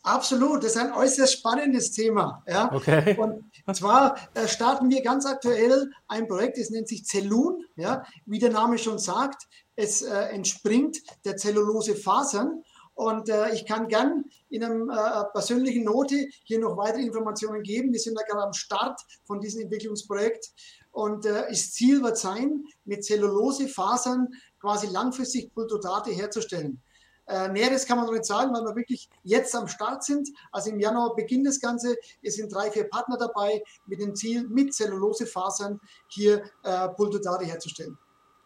[0.09, 2.42] Absolut, das ist ein äußerst spannendes Thema.
[2.48, 2.72] Ja?
[2.72, 3.14] Okay.
[3.18, 7.62] Und zwar äh, starten wir ganz aktuell ein Projekt, das nennt sich Zellun.
[7.76, 8.04] Ja?
[8.24, 9.46] Wie der Name schon sagt,
[9.76, 10.96] es äh, entspringt
[11.26, 12.62] der Zellulosefasern.
[12.94, 17.92] Und äh, ich kann gern in einem äh, persönlichen Note hier noch weitere Informationen geben.
[17.92, 20.50] Wir sind da gerade am Start von diesem Entwicklungsprojekt.
[20.90, 24.28] Und äh, das Ziel wird sein, mit Zellulosefasern
[24.59, 26.82] quasi langfristig Pultodate herzustellen.
[27.29, 30.29] Äh, Näheres kann man noch nicht sagen, weil wir wirklich jetzt am Start sind.
[30.51, 31.97] Also im Januar beginnt das Ganze.
[32.22, 37.99] Es sind drei, vier Partner dabei mit dem Ziel, mit Zellulosefasern hier äh, Pultodate herzustellen.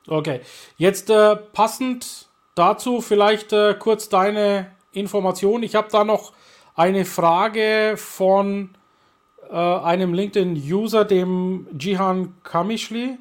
[0.09, 0.41] Okay,
[0.77, 5.63] jetzt äh, passend dazu vielleicht äh, kurz deine Information.
[5.63, 6.33] Ich habe da noch
[6.75, 8.71] eine Frage von
[9.49, 13.19] äh, einem LinkedIn-User, dem Jihan Kamishli.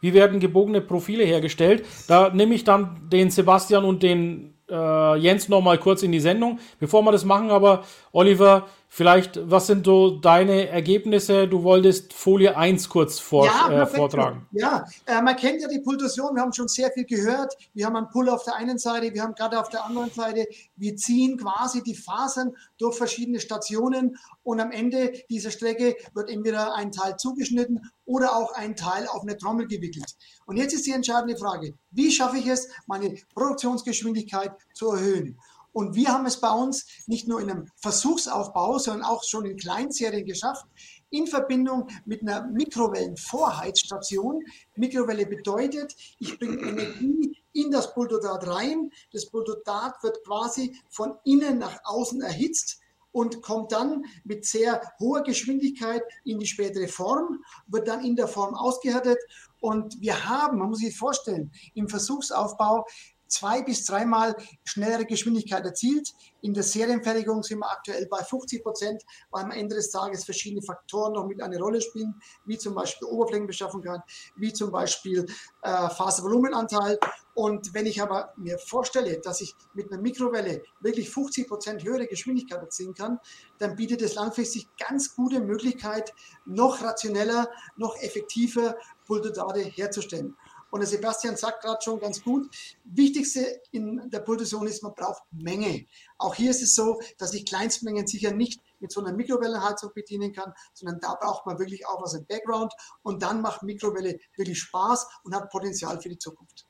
[0.00, 1.86] Wie werden gebogene Profile hergestellt?
[2.08, 6.20] Da nehme ich dann den Sebastian und den äh, Jens noch mal kurz in die
[6.20, 6.58] Sendung.
[6.80, 11.48] Bevor wir das machen, aber Oliver, Vielleicht, was sind so deine Ergebnisse?
[11.48, 14.46] Du wolltest Folie 1 kurz vor, ja, äh, vortragen.
[14.52, 17.56] Ja, äh, man kennt ja die Pultation, wir haben schon sehr viel gehört.
[17.72, 20.46] Wir haben einen Pull auf der einen Seite, wir haben gerade auf der anderen Seite,
[20.76, 26.76] wir ziehen quasi die Fasern durch verschiedene Stationen und am Ende dieser Strecke wird entweder
[26.76, 30.14] ein Teil zugeschnitten oder auch ein Teil auf eine Trommel gewickelt.
[30.46, 35.36] Und jetzt ist die entscheidende Frage, wie schaffe ich es, meine Produktionsgeschwindigkeit zu erhöhen?
[35.74, 39.56] Und wir haben es bei uns nicht nur in einem Versuchsaufbau, sondern auch schon in
[39.56, 40.64] Kleinserien geschafft,
[41.10, 44.40] in Verbindung mit einer Mikrowellenvorheizstation.
[44.76, 48.90] Mikrowelle bedeutet, ich bringe Energie in das Pultodat rein.
[49.12, 52.78] Das Pultodat wird quasi von innen nach außen erhitzt
[53.10, 58.28] und kommt dann mit sehr hoher Geschwindigkeit in die spätere Form, wird dann in der
[58.28, 59.18] Form ausgehärtet
[59.60, 62.84] und wir haben, man muss sich vorstellen, im Versuchsaufbau
[63.26, 66.12] zwei bis dreimal schnellere Geschwindigkeit erzielt.
[66.40, 70.62] In der Serienfertigung sind wir aktuell bei 50 Prozent, weil am Ende des Tages verschiedene
[70.62, 72.14] Faktoren noch mit eine Rolle spielen,
[72.44, 74.00] wie zum Beispiel Oberflächenbeschaffenheit,
[74.36, 75.26] wie zum Beispiel
[75.62, 76.98] äh, Faservolumenanteil.
[77.34, 82.06] Und wenn ich aber mir vorstelle, dass ich mit einer Mikrowelle wirklich 50 Prozent höhere
[82.06, 83.18] Geschwindigkeit erzielen kann,
[83.58, 86.14] dann bietet es langfristig ganz gute Möglichkeit,
[86.44, 90.36] noch rationeller, noch effektiver Pultodate herzustellen.
[90.74, 92.48] Und der Sebastian sagt gerade schon ganz gut,
[92.82, 95.86] wichtigste in der Pultrusion ist, man braucht Menge.
[96.18, 100.32] Auch hier ist es so, dass ich Kleinstmengen sicher nicht mit so einer Mikrowellenheizung bedienen
[100.32, 102.72] kann, sondern da braucht man wirklich auch was im Background
[103.04, 106.66] und dann macht Mikrowelle wirklich Spaß und hat Potenzial für die Zukunft.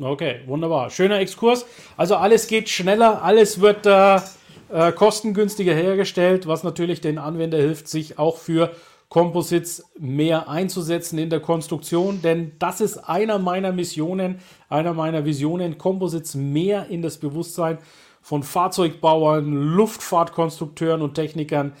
[0.00, 0.88] Okay, wunderbar.
[0.90, 1.66] Schöner Exkurs.
[1.96, 4.20] Also alles geht schneller, alles wird äh,
[4.72, 8.76] äh, kostengünstiger hergestellt, was natürlich den Anwender hilft, sich auch für
[9.10, 14.38] Composites mehr einzusetzen in der Konstruktion, denn das ist einer meiner Missionen,
[14.68, 17.78] einer meiner Visionen, Composites mehr in das Bewusstsein
[18.22, 21.72] von Fahrzeugbauern, Luftfahrtkonstrukteuren und Technikern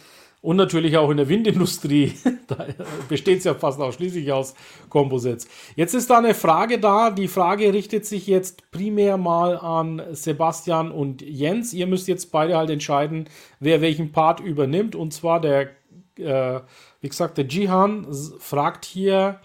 [0.42, 2.14] und natürlich auch in der Windindustrie.
[2.48, 2.66] da
[3.08, 4.54] besteht es ja fast ausschließlich aus
[4.88, 5.46] Composites.
[5.76, 7.10] Jetzt ist da eine Frage da.
[7.10, 11.74] Die Frage richtet sich jetzt primär mal an Sebastian und Jens.
[11.74, 13.28] Ihr müsst jetzt beide halt entscheiden,
[13.60, 14.96] wer welchen Part übernimmt.
[14.96, 15.70] Und zwar der
[16.20, 16.60] äh,
[17.00, 18.06] wie gesagt, der Jihan
[18.38, 19.40] fragt hier,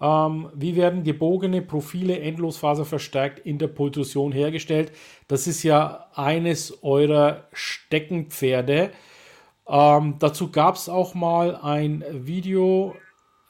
[0.00, 4.92] ähm, wie werden gebogene Profile endlosfaserverstärkt in der Pultrusion hergestellt?
[5.28, 8.92] Das ist ja eines eurer Steckenpferde.
[9.68, 12.96] Ähm, dazu gab es auch mal ein Video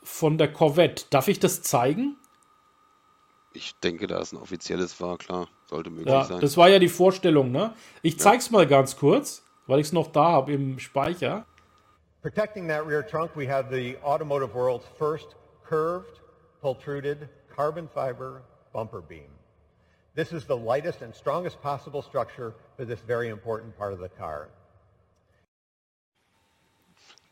[0.03, 1.05] von der Corvette.
[1.11, 2.17] Darf ich das zeigen?
[3.53, 6.41] Ich denke, da es ein offizielles war, klar, sollte möglich ja, sein.
[6.41, 7.75] Das war ja die Vorstellung, ne?
[8.03, 8.53] Ich zeig's ja.
[8.53, 11.47] mal ganz kurz, weil ich es noch da habe im Speicher.
[12.23, 15.27] Protecting that rear trunk, we have the automotive world's first
[15.65, 16.21] curved,
[16.63, 18.43] pultruded, carbon fiber
[18.75, 19.31] bumper beam.
[20.15, 24.11] This is the lightest and strongest possible structure for this very important part of the
[24.11, 24.49] car.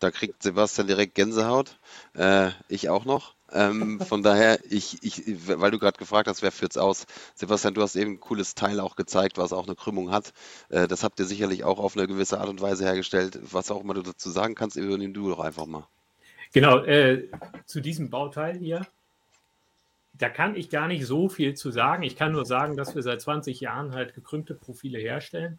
[0.00, 1.76] Da kriegt Sebastian direkt Gänsehaut.
[2.14, 3.34] Äh, ich auch noch.
[3.52, 7.06] Ähm, von daher, ich, ich, weil du gerade gefragt hast, wer führt's aus?
[7.34, 10.32] Sebastian, du hast eben ein cooles Teil auch gezeigt, was auch eine Krümmung hat.
[10.68, 13.38] Äh, das habt ihr sicherlich auch auf eine gewisse Art und Weise hergestellt.
[13.42, 15.86] Was auch immer du dazu sagen kannst, übernimm du doch einfach mal.
[16.52, 17.28] Genau, äh,
[17.66, 18.86] zu diesem Bauteil hier,
[20.14, 22.02] da kann ich gar nicht so viel zu sagen.
[22.02, 25.58] Ich kann nur sagen, dass wir seit 20 Jahren halt gekrümmte Profile herstellen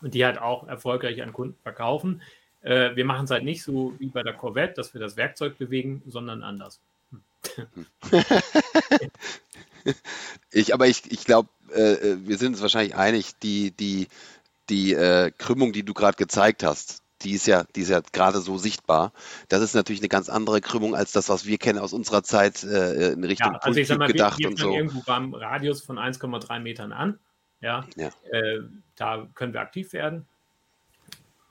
[0.00, 2.22] und die halt auch erfolgreich an Kunden verkaufen.
[2.62, 5.58] Äh, wir machen es halt nicht so wie bei der Corvette, dass wir das Werkzeug
[5.58, 6.80] bewegen, sondern anders.
[10.50, 14.08] ich, aber ich, ich glaube, äh, äh, wir sind uns wahrscheinlich einig, die, die,
[14.68, 18.40] die äh, Krümmung, die du gerade gezeigt hast, die ist ja, die ist ja gerade
[18.40, 19.12] so sichtbar.
[19.48, 22.64] Das ist natürlich eine ganz andere Krümmung als das, was wir kennen aus unserer Zeit
[22.64, 24.72] äh, in Richtung ja, also ich sag mal, gedacht wir, wir und so.
[24.72, 27.18] irgendwo beim Radius von 1,3 Metern an.
[27.60, 28.08] Ja, ja.
[28.30, 28.60] Äh,
[28.96, 30.26] da können wir aktiv werden.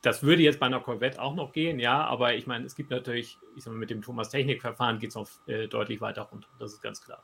[0.01, 2.89] Das würde jetzt bei einer Corvette auch noch gehen, ja, aber ich meine, es gibt
[2.89, 6.47] natürlich, ich sag mal, mit dem Thomas Technikverfahren geht es noch äh, deutlich weiter runter.
[6.57, 7.21] Das ist ganz klar.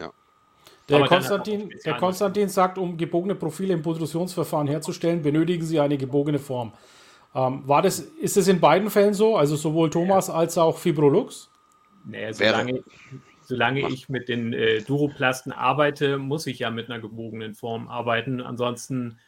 [0.00, 0.12] Ja.
[0.88, 6.40] Der Konstantin, der Konstantin sagt, um gebogene Profile im Pultrusionsverfahren herzustellen, benötigen Sie eine gebogene
[6.40, 6.72] Form.
[7.34, 9.36] Ähm, war das, ist es in beiden Fällen so?
[9.36, 10.34] Also sowohl Thomas ja.
[10.34, 11.50] als auch Fibrolux?
[12.04, 12.82] Nee, solange,
[13.42, 18.40] solange ich mit den äh, Duroplasten arbeite, muss ich ja mit einer gebogenen Form arbeiten.
[18.40, 19.18] Ansonsten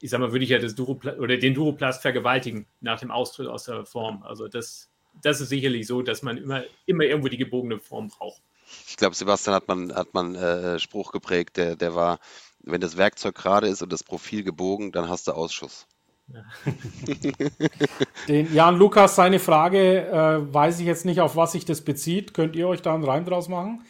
[0.00, 3.48] ich sag mal, würde ich ja das Duropla oder den Duroplast vergewaltigen nach dem Austritt
[3.48, 4.22] aus der Form.
[4.22, 4.90] Also das,
[5.22, 8.42] das ist sicherlich so, dass man immer, immer irgendwo die gebogene Form braucht.
[8.88, 12.18] Ich glaube, Sebastian hat man, hat man äh, Spruch geprägt, der, der war,
[12.60, 15.86] wenn das Werkzeug gerade ist und das Profil gebogen, dann hast du Ausschuss.
[16.28, 16.42] Ja.
[18.28, 22.32] Den Jan Lukas, seine Frage, äh, weiß ich jetzt nicht, auf was sich das bezieht.
[22.32, 23.84] Könnt ihr euch da einen Reim draus machen?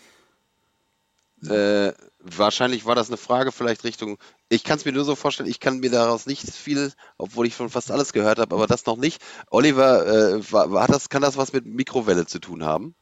[1.49, 1.93] Äh,
[2.25, 4.19] wahrscheinlich war das eine Frage vielleicht Richtung,
[4.49, 7.55] ich kann es mir nur so vorstellen, ich kann mir daraus nicht viel, obwohl ich
[7.55, 9.23] schon fast alles gehört habe, aber das noch nicht.
[9.51, 12.95] Oliver, äh, war, das, kann das was mit Mikrowelle zu tun haben?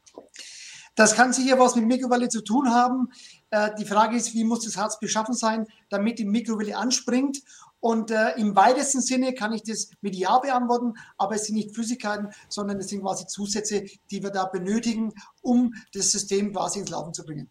[0.95, 3.09] Das kann sicher was mit Mikrowelle zu tun haben.
[3.49, 7.41] Äh, die Frage ist, wie muss das Harz beschaffen sein, damit die Mikrowelle anspringt?
[7.79, 11.73] Und äh, im weitesten Sinne kann ich das mit Ja beantworten, aber es sind nicht
[11.73, 16.89] Flüssigkeiten, sondern es sind quasi Zusätze, die wir da benötigen, um das System quasi ins
[16.89, 17.49] Laufen zu bringen.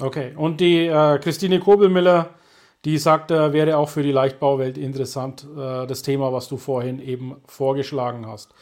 [0.00, 2.30] Okay, und die äh, Christine Kobelmüller,
[2.84, 6.98] die sagt, äh, wäre auch für die Leichtbauwelt interessant, äh, das Thema, was du vorhin
[7.00, 8.54] eben vorgeschlagen hast.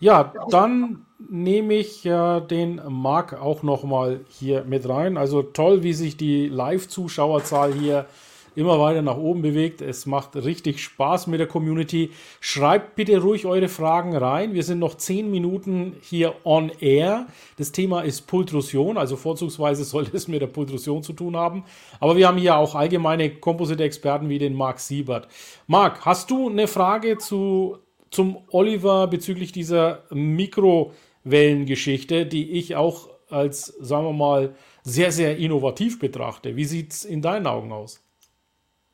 [0.00, 5.16] Ja, dann nehme ich äh, den Marc auch nochmal hier mit rein.
[5.16, 8.06] Also toll, wie sich die Live-Zuschauerzahl hier
[8.54, 9.80] immer weiter nach oben bewegt.
[9.80, 12.10] Es macht richtig Spaß mit der Community.
[12.40, 14.54] Schreibt bitte ruhig eure Fragen rein.
[14.54, 17.26] Wir sind noch zehn Minuten hier on air.
[17.58, 21.64] Das Thema ist Pultrusion, also vorzugsweise sollte es mit der Pultrusion zu tun haben.
[22.00, 25.28] Aber wir haben hier auch allgemeine Composite-Experten wie den Marc Siebert.
[25.66, 27.78] Marc, hast du eine Frage zu,
[28.10, 35.98] zum Oliver bezüglich dieser Mikrowellengeschichte, die ich auch als, sagen wir mal, sehr, sehr innovativ
[35.98, 36.56] betrachte.
[36.56, 38.01] Wie sieht es in deinen Augen aus?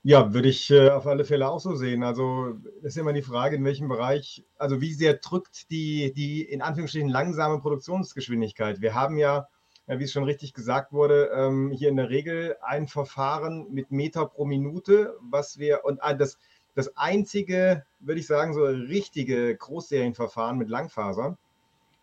[0.08, 2.02] Ja, würde ich äh, auf alle Fälle auch so sehen.
[2.02, 6.62] Also ist immer die Frage, in welchem Bereich, also wie sehr drückt die, die in
[6.62, 8.80] Anführungsstrichen langsame Produktionsgeschwindigkeit.
[8.80, 9.48] Wir haben ja,
[9.86, 13.90] ja wie es schon richtig gesagt wurde, ähm, hier in der Regel ein Verfahren mit
[13.90, 16.38] Meter pro Minute, was wir, und äh, das,
[16.74, 21.36] das einzige, würde ich sagen, so richtige Großserienverfahren mit Langfaser.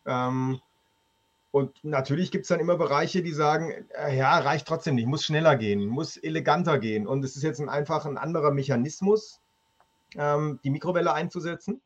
[0.06, 0.62] Ähm,
[1.56, 5.24] und natürlich gibt es dann immer Bereiche, die sagen, äh, ja, reicht trotzdem nicht, muss
[5.24, 7.08] schneller gehen, muss eleganter gehen.
[7.08, 9.39] Und es ist jetzt ein, einfach ein anderer Mechanismus,
[10.18, 11.82] ähm, die Mikrowelle einzusetzen.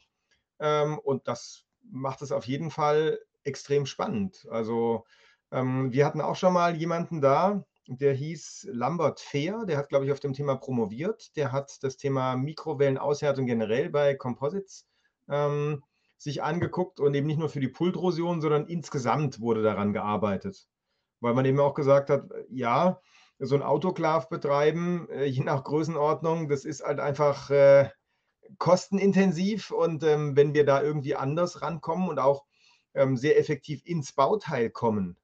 [0.60, 4.48] Ähm, und das macht es auf jeden Fall extrem spannend.
[4.50, 5.06] Also
[5.52, 10.04] ähm, wir hatten auch schon mal jemanden da, der hieß Lambert Fehr, der hat, glaube
[10.04, 11.36] ich, auf dem Thema promoviert.
[11.36, 14.88] Der hat das Thema Mikrowellenaushärtung generell bei Composites
[15.30, 15.84] ähm,
[16.20, 20.68] sich angeguckt und eben nicht nur für die Pultrosion, sondern insgesamt wurde daran gearbeitet.
[21.22, 23.02] Weil man eben auch gesagt hat, ja,
[23.40, 27.90] so ein Autoklav betreiben, äh, je nach Größenordnung, das ist halt einfach äh,
[28.58, 32.46] kostenintensiv und ähm, wenn wir da irgendwie anders rankommen und auch
[32.94, 35.18] ähm, sehr effektiv ins Bauteil kommen,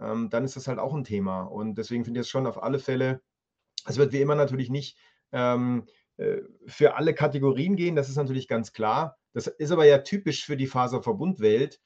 [0.00, 1.42] ähm, dann ist das halt auch ein Thema.
[1.42, 3.20] Und deswegen finde ich es schon auf alle Fälle,
[3.86, 4.98] es wird wie immer natürlich nicht
[5.32, 5.86] ähm,
[6.16, 9.18] äh, für alle Kategorien gehen, das ist natürlich ganz klar.
[9.36, 11.78] Das ist aber ja typisch für die Faserverbundwelt,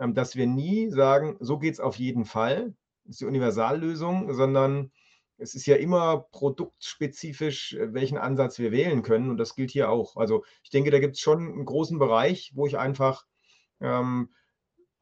[0.00, 4.34] ähm, dass wir nie sagen, so geht es auf jeden Fall, das ist die Universallösung,
[4.34, 4.90] sondern
[5.38, 9.30] es ist ja immer produktspezifisch, äh, welchen Ansatz wir wählen können.
[9.30, 10.16] Und das gilt hier auch.
[10.16, 13.24] Also ich denke, da gibt es schon einen großen Bereich, wo ich einfach
[13.80, 14.34] ähm,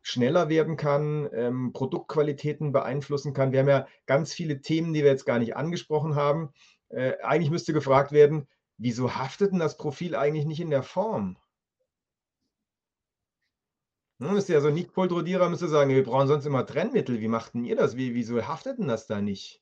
[0.02, 3.52] schneller werden kann, ähm, Produktqualitäten beeinflussen kann.
[3.52, 6.52] Wir haben ja ganz viele Themen, die wir jetzt gar nicht angesprochen haben.
[6.90, 8.46] Äh, eigentlich müsste gefragt werden,
[8.76, 11.38] wieso haftet denn das Profil eigentlich nicht in der Form?
[14.33, 17.20] Müsste ja so Nick Poltrodierer müsste sagen, wir brauchen sonst immer Trennmittel.
[17.20, 17.97] Wie macht denn ihr das?
[17.97, 19.61] Wie, wieso haftet denn das da nicht?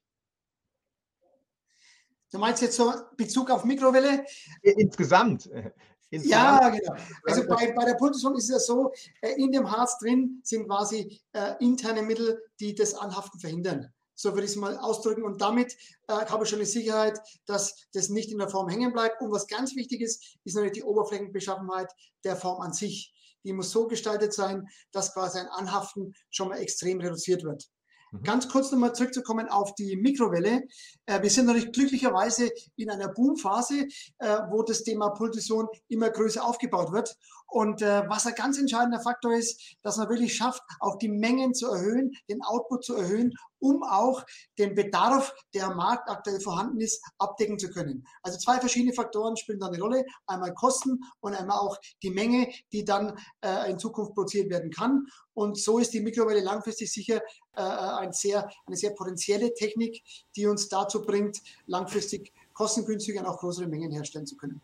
[2.31, 4.25] Du meinst jetzt so Bezug auf Mikrowelle?
[4.63, 5.51] Insgesamt.
[6.11, 6.63] Insgesamt.
[6.63, 6.95] Ja, genau.
[7.25, 8.93] Also bei, bei der Pulsation ist es ja so,
[9.23, 13.93] äh, in dem Harz drin sind quasi äh, interne Mittel, die das Anhaften verhindern.
[14.15, 15.23] So würde ich es mal ausdrücken.
[15.23, 15.75] Und damit
[16.09, 19.23] äh, habe ich schon die Sicherheit, dass das nicht in der Form hängen bleibt.
[19.23, 21.91] Und was ganz wichtig ist, ist natürlich die Oberflächenbeschaffenheit
[22.25, 26.59] der Form an sich die muss so gestaltet sein, dass quasi ein Anhaften schon mal
[26.59, 27.68] extrem reduziert wird.
[28.12, 28.22] Mhm.
[28.22, 30.62] Ganz kurz nochmal zurückzukommen auf die Mikrowelle.
[31.07, 33.86] Äh, wir sind natürlich glücklicherweise in einer Boomphase,
[34.18, 37.16] äh, wo das Thema Pultison immer größer aufgebaut wird.
[37.53, 41.53] Und äh, was ein ganz entscheidender Faktor ist, dass man wirklich schafft, auch die Mengen
[41.53, 44.25] zu erhöhen, den Output zu erhöhen, um auch
[44.59, 48.07] den Bedarf, der am Markt aktuell vorhanden ist, abdecken zu können.
[48.23, 50.07] Also zwei verschiedene Faktoren spielen da eine Rolle.
[50.27, 55.07] Einmal Kosten und einmal auch die Menge, die dann äh, in Zukunft produziert werden kann.
[55.35, 57.21] Und so ist die Mikrowelle langfristig sicher
[57.55, 60.03] äh, ein sehr, eine sehr potenzielle Technik,
[60.37, 64.63] die uns dazu bringt, langfristig kostengünstiger und auch größere Mengen herstellen zu können.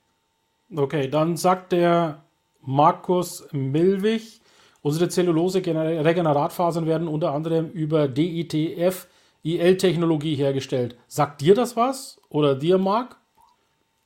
[0.75, 2.25] Okay, dann sagt der
[2.63, 4.41] Markus Milwig.
[4.83, 9.09] Unsere Zellulose-Regeneratfasern werden unter anderem über DITF
[9.43, 10.97] IL-Technologie hergestellt.
[11.09, 12.21] Sagt dir das was?
[12.29, 13.17] Oder dir, Marc?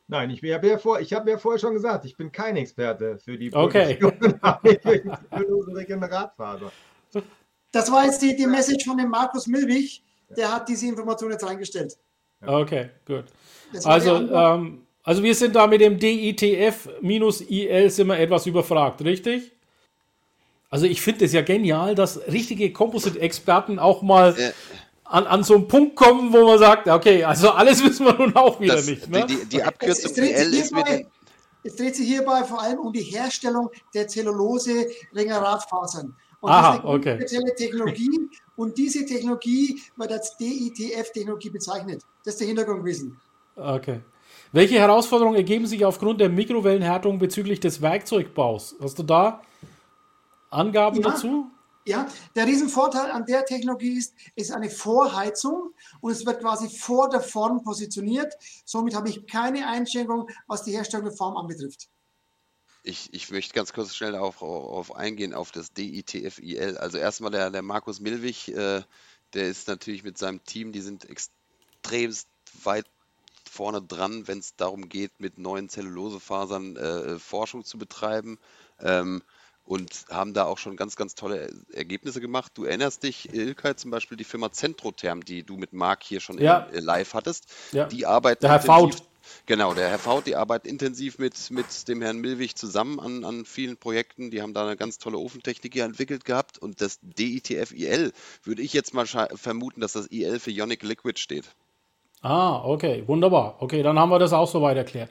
[0.09, 3.39] Nein, ich habe ja, vor, hab ja vorher schon gesagt, ich bin kein Experte für
[3.39, 3.99] die okay.
[5.33, 6.71] Regeneratfaser.
[7.71, 10.03] Das war jetzt die, die Message von dem Markus Milwig.
[10.37, 11.97] Der hat diese Information jetzt reingestellt.
[12.45, 13.25] Okay, gut.
[13.85, 19.53] Also, ähm, also wir sind da mit dem DITF-IL sind wir etwas überfragt, richtig?
[20.71, 24.53] Also ich finde es ja genial, dass richtige Composite-Experten auch mal äh,
[25.05, 28.35] an, an so einen Punkt kommen, wo man sagt, okay, also alles wissen wir nun
[28.37, 29.11] auch wieder das, nicht.
[29.11, 29.27] Ne?
[29.27, 31.07] Die, die Abkürzung IL ist mit den
[31.65, 36.17] es dreht sich hierbei vor allem um die Herstellung der Zellulose-Regeneratfasern.
[36.41, 37.15] Und Aha, das ist eine okay.
[37.17, 38.29] spezielle Technologie.
[38.57, 42.03] Und diese Technologie wird als DITF-Technologie bezeichnet.
[42.25, 43.17] Das ist der Hintergrundwissen.
[43.57, 44.01] Okay.
[44.53, 48.77] Welche Herausforderungen ergeben sich aufgrund der Mikrowellenhärtung bezüglich des Werkzeugbaus?
[48.81, 49.41] Hast du da
[50.51, 51.47] Angaben ja, dazu?
[51.87, 56.69] Ja, der Riesenvorteil an der Technologie ist, es ist eine Vorheizung und es wird quasi
[56.69, 58.35] vor der Form positioniert.
[58.67, 61.89] Somit habe ich keine Einschränkung, was die Herstellung der Form anbetrifft.
[62.85, 66.77] Ich, ich möchte ganz kurz schnell auf, auf eingehen, auf das DITFIL.
[66.77, 68.83] Also erstmal der, der Markus Milwig, äh,
[69.33, 72.29] der ist natürlich mit seinem Team, die sind extremst
[72.65, 72.87] weit
[73.53, 78.39] vorne dran, wenn es darum geht, mit neuen Zellulosefasern äh, Forschung zu betreiben.
[78.81, 79.23] Ähm,
[79.65, 82.51] und haben da auch schon ganz, ganz tolle Ergebnisse gemacht.
[82.57, 86.39] Du erinnerst dich, Ilkay, zum Beispiel die Firma Centrotherm, die du mit Marc hier schon
[86.39, 86.67] Ja.
[86.73, 87.47] in, äh, live hattest.
[87.71, 87.87] Ja.
[87.87, 88.97] Die arbeiten Der Herr Faut.
[89.47, 93.45] Genau, der Herr Faut, die arbeitet intensiv mit, mit dem Herrn Milwig zusammen an, an
[93.45, 94.33] vielen Projekten.
[94.33, 96.59] Die haben da eine ganz tolle Ofentechnik hier entwickelt gehabt.
[96.59, 101.45] Und das DITF-IL würde ich jetzt mal vermuten, dass das IL für Ionic Liquid steht.
[102.23, 103.57] Ah, okay, wunderbar.
[103.59, 105.11] Okay, dann haben wir das auch soweit erklärt.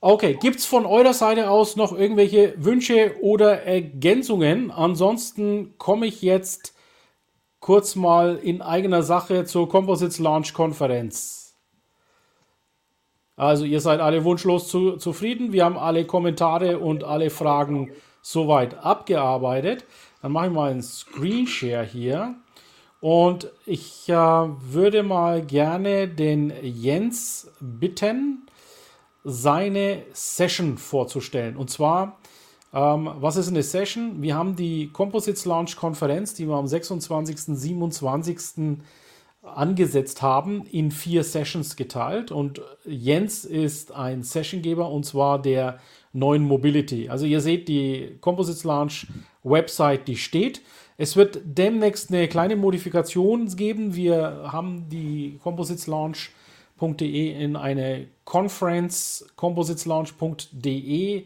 [0.00, 4.70] Okay, gibt es von eurer Seite aus noch irgendwelche Wünsche oder Ergänzungen?
[4.70, 6.72] Ansonsten komme ich jetzt
[7.58, 11.56] kurz mal in eigener Sache zur Composites Launch Konferenz.
[13.34, 15.52] Also ihr seid alle wunschlos zu, zufrieden.
[15.52, 17.90] Wir haben alle Kommentare und alle Fragen
[18.22, 19.84] soweit abgearbeitet.
[20.22, 22.36] Dann mache ich mal einen Screenshare hier.
[23.00, 28.46] Und ich äh, würde mal gerne den Jens bitten,
[29.24, 31.56] seine Session vorzustellen.
[31.56, 32.18] Und zwar,
[32.72, 34.20] ähm, was ist eine Session?
[34.22, 37.38] Wir haben die Composites Launch Konferenz, die wir am 26.
[37.38, 38.78] 27.
[39.42, 42.32] angesetzt haben, in vier Sessions geteilt.
[42.32, 45.78] Und Jens ist ein Sessiongeber und zwar der
[46.12, 47.08] neuen Mobility.
[47.08, 49.06] Also ihr seht die Composites Launch
[49.44, 50.62] Website, die steht.
[51.00, 53.94] Es wird demnächst eine kleine Modifikation geben.
[53.94, 61.24] Wir haben die Composites Launch.de in eine Conference compositeslaunch.de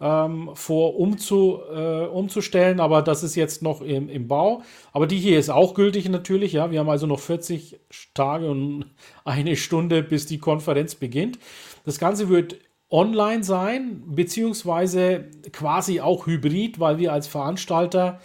[0.00, 4.62] ähm, vor umzu, äh, umzustellen, aber das ist jetzt noch im, im Bau.
[4.92, 6.72] Aber die hier ist auch gültig natürlich, ja.
[6.72, 7.78] Wir haben also noch 40
[8.14, 8.86] Tage und
[9.24, 11.38] eine Stunde, bis die Konferenz beginnt.
[11.84, 12.56] Das Ganze wird
[12.90, 18.20] online sein, beziehungsweise quasi auch hybrid, weil wir als Veranstalter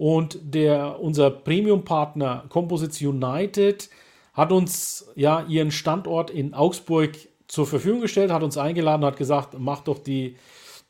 [0.00, 3.90] und der, unser Premium-Partner Composites United
[4.32, 9.58] hat uns ja ihren Standort in Augsburg zur Verfügung gestellt, hat uns eingeladen, hat gesagt,
[9.58, 10.36] macht doch die,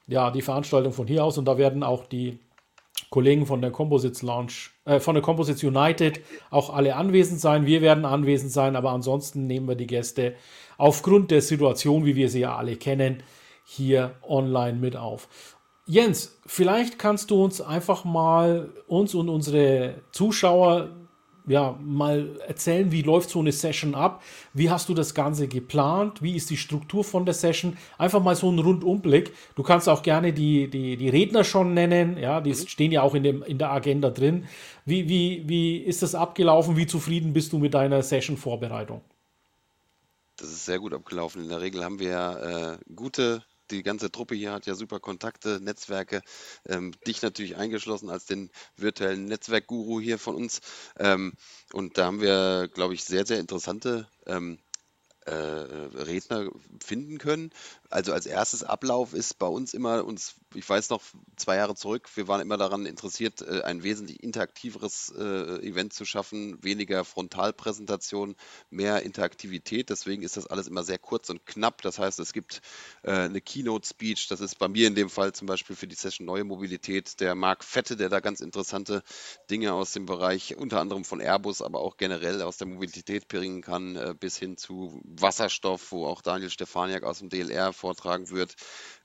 [0.07, 2.39] ja, die Veranstaltung von hier aus und da werden auch die
[3.11, 6.21] Kollegen von der Composites Launch, äh, von der Composites United
[6.53, 7.67] auch alle anwesend sein.
[7.67, 10.37] Wir werden anwesend sein, aber ansonsten nehmen wir die Gäste
[10.79, 13.25] aufgrund der Situation, wie wir sie ja alle kennen,
[13.65, 15.27] hier online mit auf.
[15.91, 20.91] Jens, vielleicht kannst du uns einfach mal uns und unsere Zuschauer
[21.49, 24.23] ja mal erzählen, wie läuft so eine Session ab?
[24.55, 26.23] Wie hast du das Ganze geplant?
[26.23, 27.77] Wie ist die Struktur von der Session?
[27.99, 29.33] Einfach mal so einen Rundumblick.
[29.57, 33.17] Du kannst auch gerne die, die, die Redner schon nennen, ja, die stehen ja auch
[33.17, 34.47] in, dem, in der Agenda drin.
[34.85, 36.77] Wie, wie, wie ist das abgelaufen?
[36.77, 39.01] Wie zufrieden bist du mit deiner Session-Vorbereitung?
[40.37, 41.43] Das ist sehr gut abgelaufen.
[41.43, 45.01] In der Regel haben wir ja äh, gute, die ganze Truppe hier hat ja super
[45.01, 46.23] Kontakte, Netzwerke,
[46.67, 50.61] ähm, dich natürlich eingeschlossen als den virtuellen Netzwerkguru hier von uns.
[50.99, 51.35] Ähm,
[51.73, 54.59] und da haben wir, glaube ich, sehr, sehr interessante ähm,
[55.27, 56.51] äh, Redner
[56.83, 57.51] finden können.
[57.89, 61.03] Also als erstes Ablauf ist bei uns immer uns, ich weiß noch,
[61.37, 66.05] zwei Jahre zurück, wir waren immer daran interessiert, äh, ein wesentlich interaktiveres äh, Event zu
[66.05, 68.37] schaffen, weniger Frontalpräsentation,
[68.71, 69.91] mehr Interaktivität.
[69.91, 71.83] Deswegen ist das alles immer sehr kurz und knapp.
[71.83, 72.63] Das heißt, es gibt
[73.03, 76.27] äh, eine Keynote-Speech, das ist bei mir in dem Fall zum Beispiel für die Session
[76.27, 79.03] Neue Mobilität der Marc Fette, der da ganz interessante
[79.51, 83.63] Dinge aus dem Bereich unter anderem von Airbus, aber auch generell aus der Mobilität bringen
[83.63, 88.55] kann, bis hin zu Wasserstoff, wo auch Daniel Stefaniak aus dem DLR vortragen wird.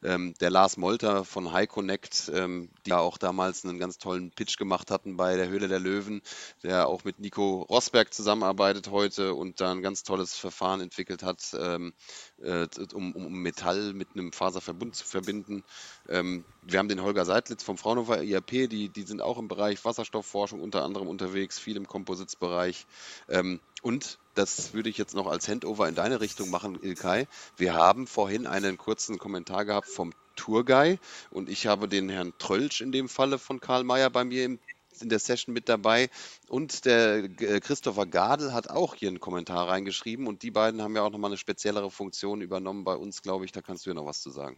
[0.04, 4.32] Ähm, der Lars Molter von High Connect, ähm, die ja auch damals einen ganz tollen
[4.32, 6.22] Pitch gemacht hatten bei der Höhle der Löwen,
[6.64, 11.54] der auch mit Nico Rosberg zusammenarbeitet heute und da ein ganz tolles Verfahren entwickelt hat,
[11.60, 11.94] ähm,
[12.42, 15.66] äh, um, um Metall mit einem Faserverbund zu verbinden.
[16.08, 19.84] Ähm, wir haben den Holger Seidlitz vom Fraunhofer IAP, die, die sind auch im Bereich
[19.84, 22.88] Wasserstoffforschung unter anderem unterwegs, viel im Composites-Bereich.
[23.28, 27.28] Ähm, und das würde ich jetzt noch als Handover in deine Richtung machen, Ilkay.
[27.58, 31.00] Wir haben vorhin einen kurzen Kommentar gehabt vom Tourguy
[31.32, 34.60] und ich habe den Herrn Trölsch in dem Falle von Karl Mayer bei mir im,
[35.02, 36.10] in der Session mit dabei
[36.48, 40.96] und der äh, Christopher Gadel hat auch hier einen Kommentar reingeschrieben und die beiden haben
[40.96, 43.52] ja auch nochmal eine speziellere Funktion übernommen bei uns, glaube ich.
[43.52, 44.58] Da kannst du ja noch was zu sagen.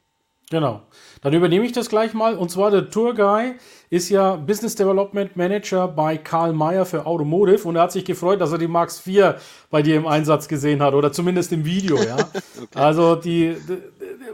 [0.49, 0.81] Genau.
[1.21, 2.35] Dann übernehme ich das gleich mal.
[2.35, 3.55] Und zwar der Tourguy
[3.89, 8.39] ist ja Business Development Manager bei Karl Mayer für Automotive und er hat sich gefreut,
[8.39, 9.37] dass er die Marks 4
[9.69, 12.15] bei dir im Einsatz gesehen hat oder zumindest im Video, ja.
[12.61, 12.67] okay.
[12.75, 13.77] Also die, die,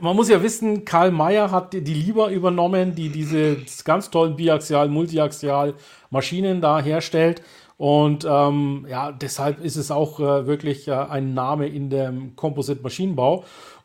[0.02, 4.36] man muss ja wissen, Karl Mayer hat die, die Lieber übernommen, die diese ganz tollen
[4.36, 5.74] biaxial, multiaxial
[6.12, 7.42] Maschinen da herstellt.
[7.78, 12.82] Und ähm, ja, deshalb ist es auch äh, wirklich äh, ein Name in dem Composite
[12.82, 13.44] Maschinenbau.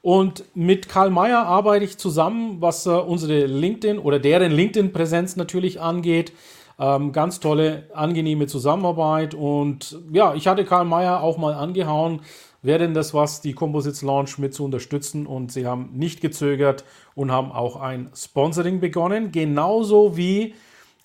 [0.09, 5.83] Und mit Karl Mayer arbeite ich zusammen, was äh, unsere LinkedIn oder deren LinkedIn-Präsenz natürlich
[5.83, 6.33] angeht.
[6.79, 9.35] Ähm, ganz tolle, angenehme Zusammenarbeit.
[9.35, 12.23] Und ja, ich hatte Karl Mayer auch mal angehauen,
[12.63, 16.87] wäre denn das was, die Composites Launch mit zu unterstützen und sie haben nicht gezögert
[17.15, 20.55] und haben auch ein Sponsoring begonnen, genauso wie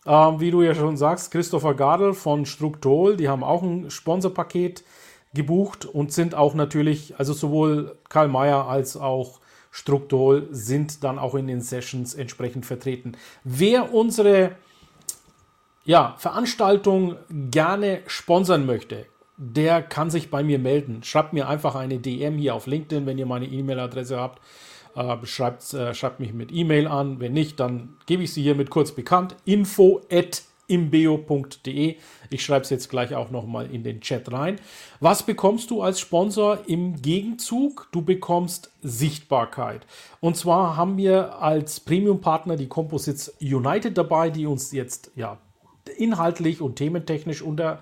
[0.05, 4.85] ähm, wie du ja schon sagst, Christopher Gardel von Struktol, die haben auch ein Sponsorpaket
[5.33, 9.39] gebucht und sind auch natürlich, also sowohl Karl Mayer als auch
[9.71, 13.13] Struktol sind dann auch in den Sessions entsprechend vertreten.
[13.43, 14.51] Wer unsere
[15.83, 19.07] ja, Veranstaltung gerne sponsern möchte,
[19.37, 21.01] der kann sich bei mir melden.
[21.03, 24.41] Schreibt mir einfach eine DM hier auf LinkedIn, wenn ihr meine E-Mail-Adresse habt.
[24.95, 27.19] Äh, schreibt, äh, schreibt mich mit E-Mail an.
[27.19, 29.35] Wenn nicht, dann gebe ich sie hiermit kurz bekannt.
[29.43, 31.95] Info at imbeo.de.
[32.29, 34.59] Ich schreibe es jetzt gleich auch nochmal in den Chat rein.
[34.99, 37.89] Was bekommst du als Sponsor im Gegenzug?
[37.91, 39.85] Du bekommst Sichtbarkeit.
[40.19, 45.37] Und zwar haben wir als Premium-Partner die Composites United dabei, die uns jetzt ja
[45.97, 47.81] inhaltlich und thementechnisch unter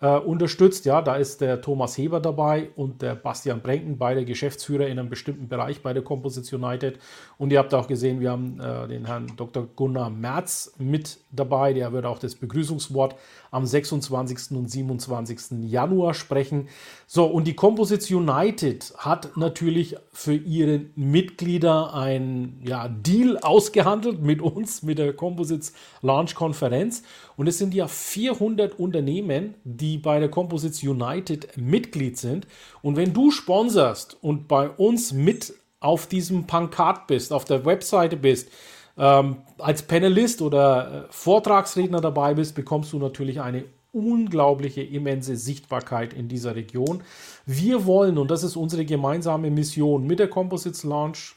[0.00, 0.84] äh, unterstützt.
[0.86, 5.10] Ja, da ist der Thomas Heber dabei und der Bastian Brenken, beide Geschäftsführer in einem
[5.10, 6.98] bestimmten Bereich bei der Composites United.
[7.38, 9.66] Und ihr habt auch gesehen, wir haben äh, den Herrn Dr.
[9.76, 11.72] Gunnar Merz mit dabei.
[11.72, 13.14] Der wird auch das Begrüßungswort
[13.50, 14.56] am 26.
[14.56, 15.70] und 27.
[15.70, 16.68] Januar sprechen.
[17.06, 24.40] So, und die Composites United hat natürlich für ihre Mitglieder ein ja, Deal ausgehandelt mit
[24.40, 25.72] uns, mit der Composites
[26.02, 27.02] Launch Konferenz.
[27.36, 32.46] Und es sind ja 400 Unternehmen, die bei der Composites United Mitglied sind.
[32.82, 38.16] Und wenn du sponserst und bei uns mit auf diesem Pankat bist, auf der Webseite
[38.16, 38.50] bist,
[38.96, 46.12] ähm, als Panelist oder äh, Vortragsredner dabei bist, bekommst du natürlich eine unglaubliche, immense Sichtbarkeit
[46.12, 47.02] in dieser Region.
[47.46, 51.34] Wir wollen, und das ist unsere gemeinsame Mission mit der Composites Launch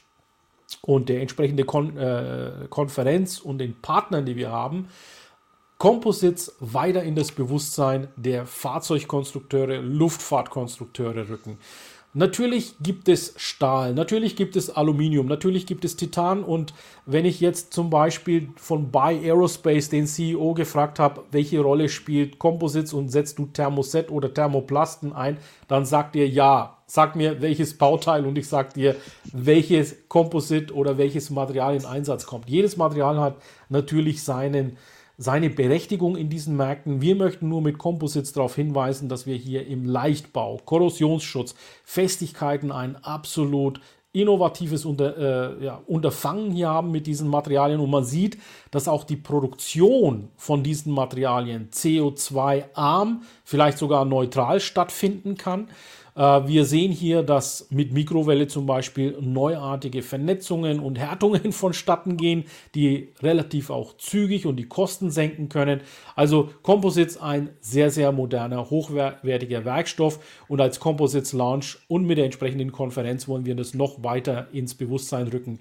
[0.82, 4.88] und der entsprechenden Kon äh, Konferenz und den Partnern, die wir haben,
[5.78, 11.58] Composites weiter in das Bewusstsein der Fahrzeugkonstrukteure, Luftfahrtkonstrukteure rücken.
[12.16, 16.72] Natürlich gibt es Stahl, natürlich gibt es Aluminium, natürlich gibt es Titan und
[17.06, 22.38] wenn ich jetzt zum Beispiel von Buy Aerospace den CEO gefragt habe, welche Rolle spielt
[22.38, 26.78] Composites und setzt du Thermoset oder Thermoplasten ein, dann sagt er ja.
[26.86, 28.94] Sag mir welches Bauteil und ich sag dir,
[29.32, 32.48] welches Composite oder welches Material in Einsatz kommt.
[32.48, 33.38] Jedes Material hat
[33.70, 34.76] natürlich seinen
[35.16, 37.00] seine Berechtigung in diesen Märkten.
[37.00, 41.54] Wir möchten nur mit Composites darauf hinweisen, dass wir hier im Leichtbau, Korrosionsschutz,
[41.84, 43.80] Festigkeiten ein absolut
[44.14, 48.38] innovatives Unter, äh, ja, Unterfangen hier haben mit diesen Materialien und man sieht,
[48.70, 55.68] dass auch die Produktion von diesen Materialien CO2-arm, vielleicht sogar neutral stattfinden kann.
[56.14, 62.44] Äh, wir sehen hier, dass mit Mikrowelle zum Beispiel neuartige Vernetzungen und Härtungen vonstatten gehen,
[62.74, 65.80] die relativ auch zügig und die Kosten senken können.
[66.14, 72.26] Also Composites ein sehr, sehr moderner, hochwertiger Werkstoff und als Composites Launch und mit der
[72.26, 75.58] entsprechenden Konferenz wollen wir das noch weiter ins Bewusstsein rücken.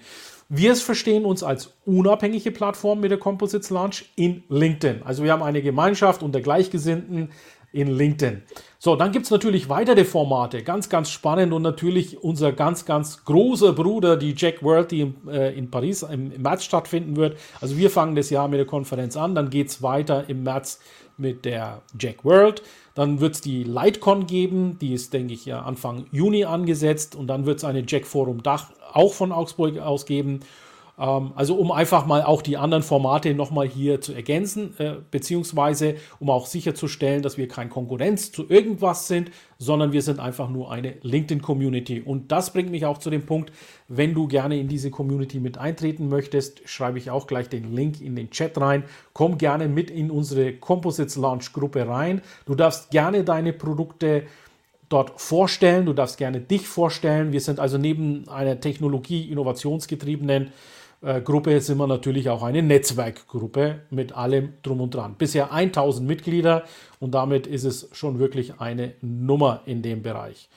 [0.49, 5.01] Wir verstehen uns als unabhängige Plattform mit der Composites Launch in LinkedIn.
[5.03, 7.29] Also wir haben eine Gemeinschaft unter Gleichgesinnten
[7.73, 8.43] in LinkedIn.
[8.79, 13.25] So, dann gibt es natürlich weitere Formate, ganz, ganz spannend und natürlich unser ganz, ganz
[13.25, 17.37] großer Bruder, die Jack World, die in, äh, in Paris im, im, März stattfinden wird.
[17.59, 20.79] Also wir fangen das Jahr mit der Konferenz an, dann geht es weiter im März
[21.17, 22.61] mit der Jack World.
[22.93, 27.27] Dann wird es die Lightcon geben, die ist, denke ich, ja Anfang Juni angesetzt und
[27.27, 30.41] dann wird es eine Jack Forum Dach auch von Augsburg aus geben.
[30.97, 35.95] Ähm, also um einfach mal auch die anderen Formate nochmal hier zu ergänzen, äh, beziehungsweise
[36.19, 40.71] um auch sicherzustellen, dass wir kein Konkurrenz zu irgendwas sind, sondern wir sind einfach nur
[40.71, 42.01] eine LinkedIn-Community.
[42.01, 43.51] Und das bringt mich auch zu dem Punkt,
[43.87, 48.01] wenn du gerne in diese Community mit eintreten möchtest, schreibe ich auch gleich den Link
[48.01, 48.83] in den Chat rein.
[49.13, 52.21] Komm gerne mit in unsere Composites Launch Gruppe rein.
[52.45, 54.23] Du darfst gerne deine Produkte
[54.89, 55.85] dort vorstellen.
[55.85, 57.31] Du darfst gerne dich vorstellen.
[57.31, 60.51] Wir sind also neben einer Technologie-innovationsgetriebenen äh,
[61.23, 65.15] Gruppe sind wir natürlich auch eine Netzwerkgruppe mit allem drum und dran.
[65.17, 66.63] Bisher 1000 Mitglieder
[66.99, 70.49] und damit ist es schon wirklich eine Nummer in dem Bereich.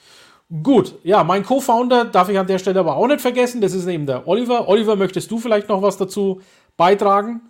[0.63, 3.59] Gut, ja, mein Co-Founder darf ich an der Stelle aber auch nicht vergessen.
[3.59, 4.69] Das ist eben der Oliver.
[4.69, 6.39] Oliver, möchtest du vielleicht noch was dazu
[6.77, 7.41] beitragen?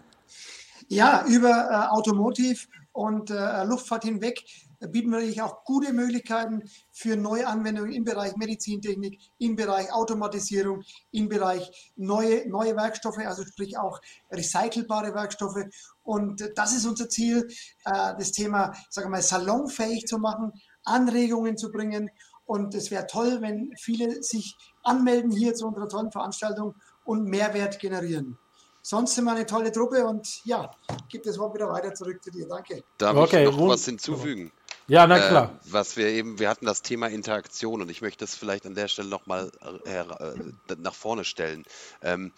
[0.88, 4.44] Ja, über äh, Automotive und äh, Luftfahrt hinweg
[4.80, 10.84] bieten wir natürlich auch gute Möglichkeiten für neue Anwendungen im Bereich Medizintechnik, im Bereich Automatisierung,
[11.12, 14.00] im Bereich neue, neue Werkstoffe, also sprich auch
[14.32, 15.64] recycelbare Werkstoffe.
[16.04, 17.48] Und das ist unser Ziel,
[17.86, 20.54] äh, das Thema, sagen wir mal, salonfähig zu machen,
[20.84, 22.10] Anregungen zu bringen.
[22.46, 27.80] Und es wäre toll, wenn viele sich anmelden hier zu unserer tollen Veranstaltung und Mehrwert
[27.80, 28.38] generieren.
[28.82, 30.72] Sonst sind wir eine tolle Truppe und ja,
[31.10, 32.48] gibt das Wort wieder weiter zurück zu dir.
[32.48, 32.84] Danke.
[32.98, 34.50] Darf okay, ich noch was hinzufügen?
[34.90, 35.46] Ja, na klar.
[35.46, 38.74] Äh, was wir eben, wir hatten das Thema Interaktion und ich möchte das vielleicht an
[38.74, 39.52] der Stelle nochmal
[39.86, 41.66] äh, äh, nach vorne stellen.
[42.02, 42.32] Ähm,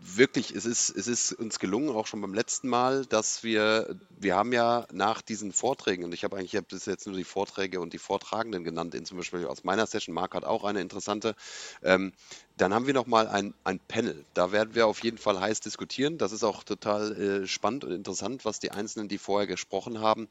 [0.00, 4.34] wirklich, es ist, es ist uns gelungen, auch schon beim letzten Mal, dass wir, wir
[4.34, 7.24] haben ja nach diesen Vorträgen, und ich habe eigentlich, ich habe das jetzt nur die
[7.24, 10.80] Vorträge und die Vortragenden genannt, in zum Beispiel aus meiner Session, Marc hat auch eine
[10.80, 11.36] interessante,
[11.84, 12.12] ähm,
[12.56, 14.24] dann haben wir nochmal ein, ein Panel.
[14.34, 16.18] Da werden wir auf jeden Fall heiß diskutieren.
[16.18, 20.28] Das ist auch total äh, spannend und interessant, was die Einzelnen, die vorher gesprochen haben,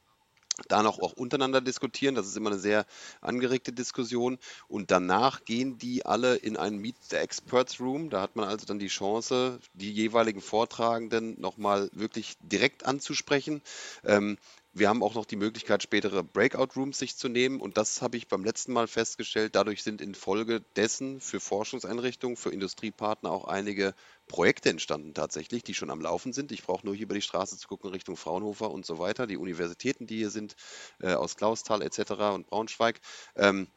[0.68, 2.16] da noch auch untereinander diskutieren.
[2.16, 2.86] Das ist immer eine sehr
[3.22, 4.38] angeregte Diskussion.
[4.68, 8.10] Und danach gehen die alle in einen Meet the Experts Room.
[8.10, 13.62] Da hat man also dann die Chance, die jeweiligen Vortragenden nochmal wirklich direkt anzusprechen.
[14.06, 14.38] Ähm,
[14.74, 17.60] wir haben auch noch die Möglichkeit, spätere Breakout-Rooms sich zu nehmen.
[17.60, 19.56] Und das habe ich beim letzten Mal festgestellt.
[19.56, 23.94] Dadurch sind infolge dessen für Forschungseinrichtungen, für Industriepartner auch einige
[24.28, 26.54] Projekte entstanden tatsächlich, die schon am Laufen sind.
[26.54, 29.28] Ich brauche nur hier über die Straße zu gucken Richtung Fraunhofer und so weiter.
[29.28, 30.56] Die Universitäten, die hier sind,
[31.02, 32.12] äh, aus Klausthal etc.
[32.34, 33.02] und Braunschweig.
[33.36, 33.68] Ähm,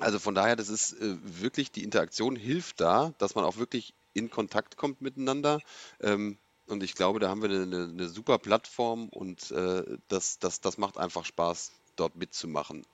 [0.00, 3.94] also von daher, das ist äh, wirklich, die Interaktion hilft da, dass man auch wirklich
[4.12, 5.60] in Kontakt kommt miteinander.
[6.00, 6.36] Ähm,
[6.68, 10.78] und ich glaube, da haben wir eine, eine super Plattform und äh, das, das, das
[10.78, 12.84] macht einfach Spaß, dort mitzumachen.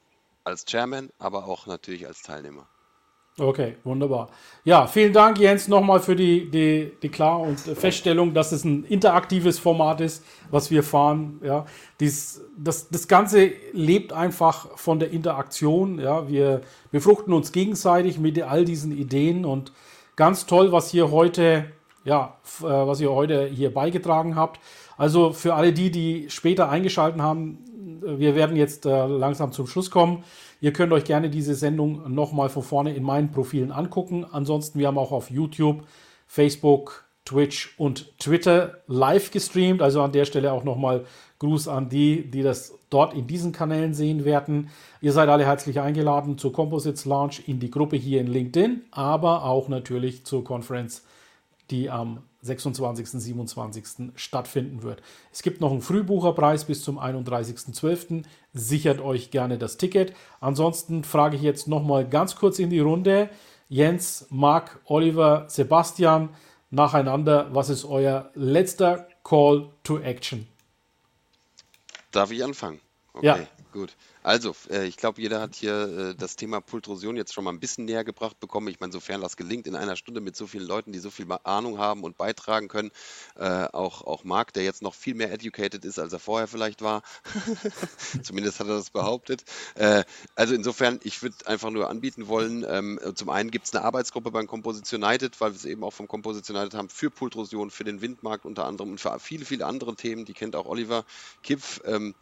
[0.44, 2.66] Als Chairman, aber auch natürlich als Teilnehmer.
[3.38, 4.28] Okay, wunderbar.
[4.62, 8.84] Ja, vielen Dank, Jens, nochmal für die, die, die Klar- und Feststellung, dass es ein
[8.84, 11.40] interaktives Format ist, was wir fahren.
[11.42, 11.64] Ja,
[11.98, 15.98] Dies, das, das Ganze lebt einfach von der Interaktion.
[15.98, 16.60] Ja, wir
[16.90, 19.72] befruchten uns gegenseitig mit all diesen Ideen und
[20.14, 21.72] ganz toll, was hier heute,
[22.04, 24.60] ja, äh, was ihr heute hier beigetragen habt.
[24.96, 27.58] Also für alle die, die später eingeschaltet haben,
[28.04, 30.24] wir werden jetzt äh, langsam zum Schluss kommen.
[30.60, 34.26] Ihr könnt euch gerne diese Sendung nochmal von vorne in meinen Profilen angucken.
[34.30, 35.82] Ansonsten, wir haben auch auf YouTube,
[36.26, 39.82] Facebook, Twitch und Twitter live gestreamt.
[39.82, 41.04] Also an der Stelle auch nochmal
[41.38, 44.70] Gruß an die, die das dort in diesen Kanälen sehen werden.
[45.00, 49.44] Ihr seid alle herzlich eingeladen zur Composites Launch in die Gruppe hier in LinkedIn, aber
[49.44, 51.04] auch natürlich zur Konferenz,
[51.72, 53.08] die am 26.
[53.08, 53.84] 27.
[54.14, 55.02] stattfinden wird.
[55.32, 58.24] Es gibt noch einen Frühbucherpreis bis zum 31.12.
[58.52, 60.12] Sichert euch gerne das Ticket.
[60.40, 63.30] Ansonsten frage ich jetzt noch mal ganz kurz in die Runde.
[63.68, 66.28] Jens, Marc, Oliver, Sebastian,
[66.70, 70.46] nacheinander, was ist euer letzter Call to Action?
[72.10, 72.80] Darf ich anfangen?
[73.14, 73.38] Okay, ja.
[73.72, 73.96] Gut.
[74.22, 77.58] Also, äh, ich glaube, jeder hat hier äh, das Thema Pultrusion jetzt schon mal ein
[77.58, 78.68] bisschen näher gebracht bekommen.
[78.68, 81.26] Ich meine, sofern das gelingt in einer Stunde mit so vielen Leuten, die so viel
[81.44, 82.90] Ahnung haben und beitragen können,
[83.36, 86.82] äh, auch, auch Marc, der jetzt noch viel mehr educated ist, als er vorher vielleicht
[86.82, 87.02] war.
[88.22, 89.44] Zumindest hat er das behauptet.
[89.74, 90.04] Äh,
[90.36, 94.30] also insofern, ich würde einfach nur anbieten wollen, ähm, zum einen gibt es eine Arbeitsgruppe
[94.30, 97.84] beim Composition United, weil wir es eben auch vom Composition United haben, für Pultrusion, für
[97.84, 101.04] den Windmarkt unter anderem und für viele, viele andere Themen, die kennt auch Oliver
[101.42, 101.80] Kipf.
[101.84, 102.14] Ähm,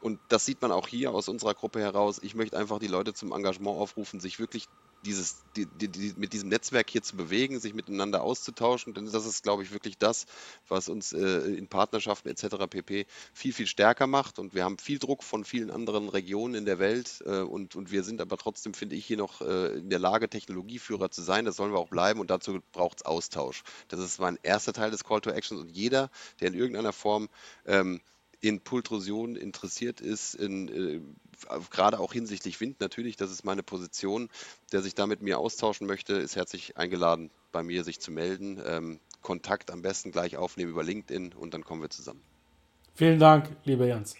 [0.00, 2.20] und das sieht man auch hier aus unserer Gruppe heraus.
[2.22, 4.68] Ich möchte einfach die Leute zum Engagement aufrufen, sich wirklich
[5.04, 9.26] dieses, die, die, die, mit diesem Netzwerk hier zu bewegen, sich miteinander auszutauschen, denn das
[9.26, 10.26] ist, glaube ich, wirklich das,
[10.66, 12.66] was uns äh, in Partnerschaften etc.
[12.68, 13.06] pp.
[13.32, 14.38] viel, viel stärker macht.
[14.38, 17.92] Und wir haben viel Druck von vielen anderen Regionen in der Welt äh, und, und
[17.92, 21.44] wir sind aber trotzdem, finde ich, hier noch äh, in der Lage, Technologieführer zu sein.
[21.44, 23.62] Das sollen wir auch bleiben und dazu braucht es Austausch.
[23.88, 27.28] Das ist mein erster Teil des Call to Actions und jeder, der in irgendeiner Form
[27.66, 28.00] ähm,
[28.40, 31.00] in Pultrusion interessiert ist, in, äh,
[31.70, 34.28] gerade auch hinsichtlich Wind natürlich, das ist meine Position,
[34.72, 38.60] der sich da mit mir austauschen möchte, ist herzlich eingeladen, bei mir sich zu melden.
[38.64, 42.22] Ähm, Kontakt am besten gleich aufnehmen über LinkedIn und dann kommen wir zusammen.
[42.94, 44.16] Vielen Dank, lieber Jens.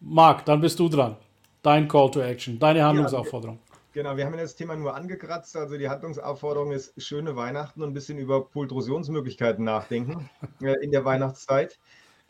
[0.00, 1.16] Marc, dann bist du dran.
[1.62, 3.58] Dein Call to Action, deine Handlungsaufforderung.
[3.66, 5.56] Ja, Genau, wir haben das Thema nur angekratzt.
[5.56, 10.30] Also die Handlungsaufforderung ist schöne Weihnachten und ein bisschen über Pultrusionsmöglichkeiten nachdenken
[10.62, 11.78] äh, in der Weihnachtszeit.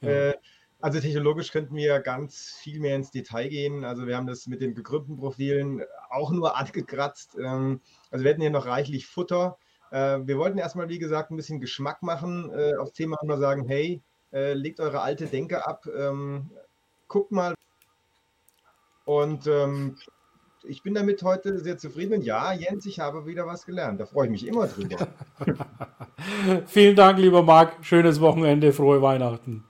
[0.02, 0.34] Äh,
[0.80, 3.84] also technologisch könnten wir ganz viel mehr ins Detail gehen.
[3.84, 7.36] Also wir haben das mit den gekrümmten Profilen auch nur angekratzt.
[7.38, 9.58] Ähm, also wir hätten hier noch reichlich Futter.
[9.90, 13.38] Äh, wir wollten erstmal, wie gesagt, ein bisschen Geschmack machen äh, aufs Thema und mal
[13.38, 14.02] sagen, hey,
[14.32, 16.52] legt eure alte Denke ab, ähm,
[17.08, 17.52] guckt mal.
[19.04, 19.96] Und ähm,
[20.62, 22.14] ich bin damit heute sehr zufrieden.
[22.14, 24.00] Und ja, Jens, ich habe wieder was gelernt.
[24.00, 25.08] Da freue ich mich immer drüber.
[26.66, 27.84] Vielen Dank, lieber Marc.
[27.84, 29.64] Schönes Wochenende, frohe Weihnachten.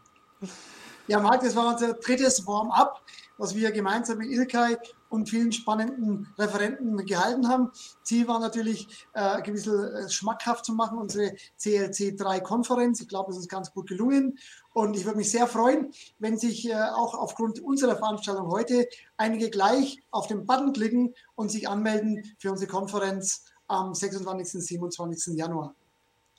[1.11, 3.03] Ja, Marc, das war unser drittes Warm-up,
[3.37, 4.77] was wir gemeinsam mit Ilkay
[5.09, 7.73] und vielen spannenden Referenten gehalten haben.
[8.05, 13.01] Ziel war natürlich, äh, ein bisschen äh, schmackhaft zu machen, unsere CLC 3-Konferenz.
[13.01, 14.39] Ich glaube, das ist ganz gut gelungen.
[14.73, 15.91] Und ich würde mich sehr freuen,
[16.21, 18.87] wenn sich äh, auch aufgrund unserer Veranstaltung heute
[19.17, 24.62] einige gleich auf den Button klicken und sich anmelden für unsere Konferenz am 26.
[24.65, 25.37] 27.
[25.37, 25.75] Januar.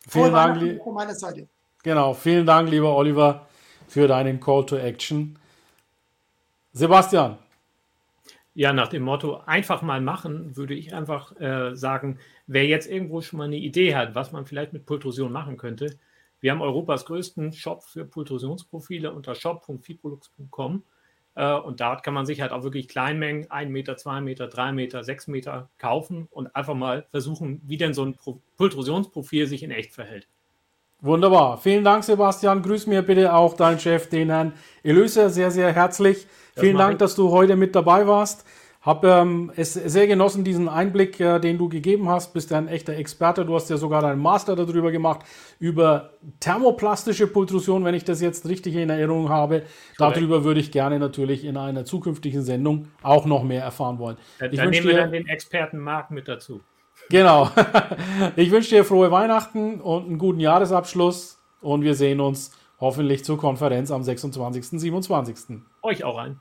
[0.08, 1.50] Vielen Dank von meiner Seite.
[1.84, 3.48] Genau, vielen Dank, lieber Oliver
[3.92, 5.38] für deinen Call to Action.
[6.72, 7.38] Sebastian,
[8.54, 13.20] Ja, nach dem Motto einfach mal machen, würde ich einfach äh, sagen, wer jetzt irgendwo
[13.22, 15.98] schon mal eine Idee hat, was man vielleicht mit Pultrusion machen könnte,
[16.40, 20.84] wir haben Europas größten Shop für Pultrusionsprofile unter shop.fibrolux.com
[21.36, 24.72] äh, und dort kann man sich halt auch wirklich Kleinmengen, 1 Meter, 2 Meter, 3
[24.72, 28.16] Meter, 6 Meter kaufen und einfach mal versuchen, wie denn so ein
[28.56, 30.30] Pultrusionsprofil sich in echt verhält.
[31.02, 31.58] Wunderbar.
[31.58, 32.62] Vielen Dank, Sebastian.
[32.62, 34.54] Grüß mir bitte auch deinen Chef, den Herrn
[34.84, 36.28] Elöser, sehr, sehr herzlich.
[36.54, 38.46] Das Vielen Dank, dass du heute mit dabei warst.
[38.82, 42.34] Habe ähm, es sehr genossen, diesen Einblick, äh, den du gegeben hast.
[42.34, 43.46] Bist ja ein echter Experte.
[43.46, 45.22] Du hast ja sogar deinen Master darüber gemacht,
[45.60, 49.64] über thermoplastische Pultrusion, wenn ich das jetzt richtig in Erinnerung habe.
[49.98, 50.18] Correct.
[50.18, 54.18] Darüber würde ich gerne natürlich in einer zukünftigen Sendung auch noch mehr erfahren wollen.
[54.40, 56.62] Da, ich dann nehmen wir dann den Experten Marc mit dazu.
[57.12, 57.50] Genau.
[58.38, 63.38] ich wünsche dir frohe Weihnachten und einen guten Jahresabschluss und wir sehen uns hoffentlich zur
[63.38, 64.80] Konferenz am 26.
[64.80, 65.60] 27.
[65.84, 66.40] Euch auch ein.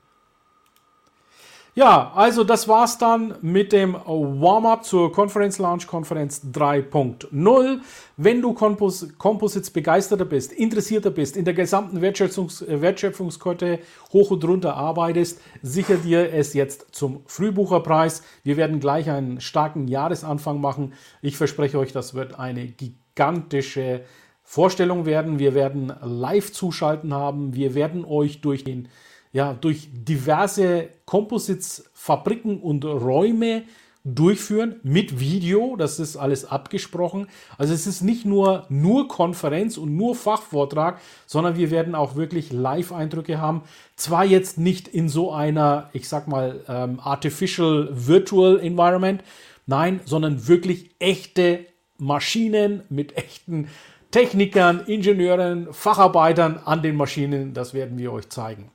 [1.73, 7.79] Ja, also das war's dann mit dem Warm-up zur Conference Launch Konferenz 3.0.
[8.17, 13.79] Wenn du Compos Composites begeisterter bist, interessierter bist, in der gesamten Wertschöpfungs Wertschöpfungskette
[14.11, 18.21] hoch und runter arbeitest, sicher dir es jetzt zum Frühbucherpreis.
[18.43, 20.91] Wir werden gleich einen starken Jahresanfang machen.
[21.21, 24.01] Ich verspreche euch, das wird eine gigantische
[24.43, 25.39] Vorstellung werden.
[25.39, 27.55] Wir werden live zuschalten haben.
[27.55, 28.89] Wir werden euch durch den
[29.33, 33.63] ja, durch diverse Composites, Fabriken und Räume
[34.03, 35.75] durchführen mit Video.
[35.75, 37.27] Das ist alles abgesprochen.
[37.57, 42.51] Also es ist nicht nur nur Konferenz und nur Fachvortrag, sondern wir werden auch wirklich
[42.51, 43.61] Live-Eindrücke haben.
[43.95, 49.23] Zwar jetzt nicht in so einer, ich sag mal, ähm, artificial virtual environment,
[49.67, 51.65] nein, sondern wirklich echte
[51.97, 53.67] Maschinen mit echten
[54.09, 57.53] Technikern, Ingenieuren, Facharbeitern an den Maschinen.
[57.53, 58.71] Das werden wir euch zeigen.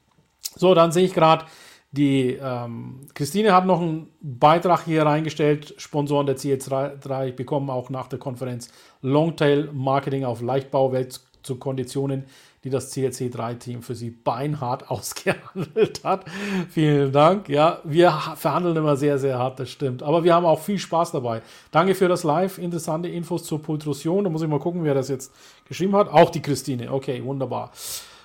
[0.57, 1.45] So, dann sehe ich gerade,
[1.93, 5.75] die ähm, Christine hat noch einen Beitrag hier reingestellt.
[5.79, 8.69] Sponsoren der CL3 bekommen auch nach der Konferenz
[9.03, 12.25] Longtail Marketing auf Leichtbauwelt zu Konditionen,
[12.65, 16.25] die das CLC3-Team für sie beinhart ausgehandelt hat.
[16.69, 17.49] Vielen Dank.
[17.49, 20.03] Ja, wir verhandeln immer sehr, sehr hart, das stimmt.
[20.03, 21.43] Aber wir haben auch viel Spaß dabei.
[21.71, 22.59] Danke für das Live.
[22.59, 24.25] Interessante Infos zur Pultrusion.
[24.25, 25.33] Da muss ich mal gucken, wer das jetzt
[25.65, 26.09] geschrieben hat.
[26.09, 26.93] Auch die Christine.
[26.93, 27.71] Okay, wunderbar.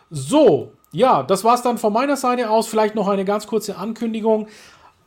[0.09, 2.67] So, ja, das war es dann von meiner Seite aus.
[2.67, 4.47] Vielleicht noch eine ganz kurze Ankündigung.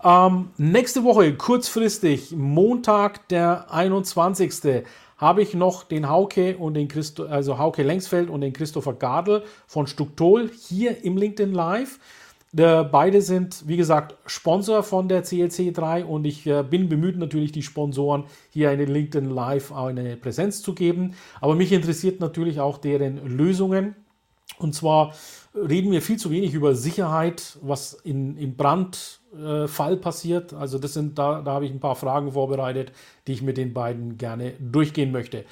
[0.02, 4.84] Ähm, nächste Woche, kurzfristig, Montag, der 21.
[5.16, 9.44] habe ich noch den Hauke und den Christo, also Hauke Lengsfeld und den Christopher Gardel
[9.66, 11.98] von Stucktol hier im LinkedIn Live.
[12.52, 17.16] Der, beide sind, wie gesagt, Sponsor von der CLC 3 und ich äh, bin bemüht,
[17.16, 21.14] natürlich die Sponsoren hier in den LinkedIn Live eine Präsenz zu geben.
[21.40, 23.96] Aber mich interessiert natürlich auch deren Lösungen.
[24.58, 25.14] Und zwar
[25.54, 30.52] reden wir viel zu wenig über Sicherheit, was in, im Brandfall äh, passiert.
[30.52, 32.92] Also das sind, da, da habe ich ein paar Fragen vorbereitet,
[33.26, 35.44] die ich mit den beiden gerne durchgehen möchte.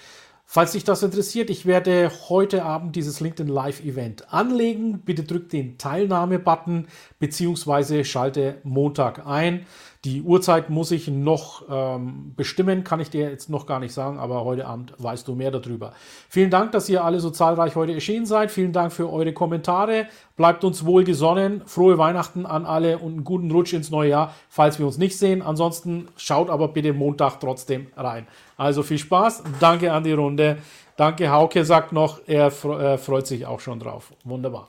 [0.45, 5.01] Falls dich das interessiert, ich werde heute Abend dieses LinkedIn Live Event anlegen.
[5.01, 6.89] Bitte drück den Teilnahme-Button
[7.19, 9.65] beziehungsweise schalte Montag ein.
[10.05, 14.19] Die Uhrzeit muss ich noch ähm, bestimmen, kann ich dir jetzt noch gar nicht sagen,
[14.19, 15.93] aber heute Abend weißt du mehr darüber.
[16.29, 18.51] Vielen Dank, dass ihr alle so zahlreich heute erschienen seid.
[18.51, 20.09] Vielen Dank für eure Kommentare.
[20.37, 21.63] Bleibt uns wohl gesonnen.
[21.67, 25.17] Frohe Weihnachten an alle und einen guten Rutsch ins neue Jahr, falls wir uns nicht
[25.17, 25.41] sehen.
[25.41, 28.27] Ansonsten schaut aber bitte Montag trotzdem rein.
[28.57, 29.45] Also viel Spaß.
[29.61, 30.59] Danke an die Runde.
[30.97, 34.13] Danke, Hauke sagt noch, er freut sich auch schon drauf.
[34.25, 34.69] Wunderbar.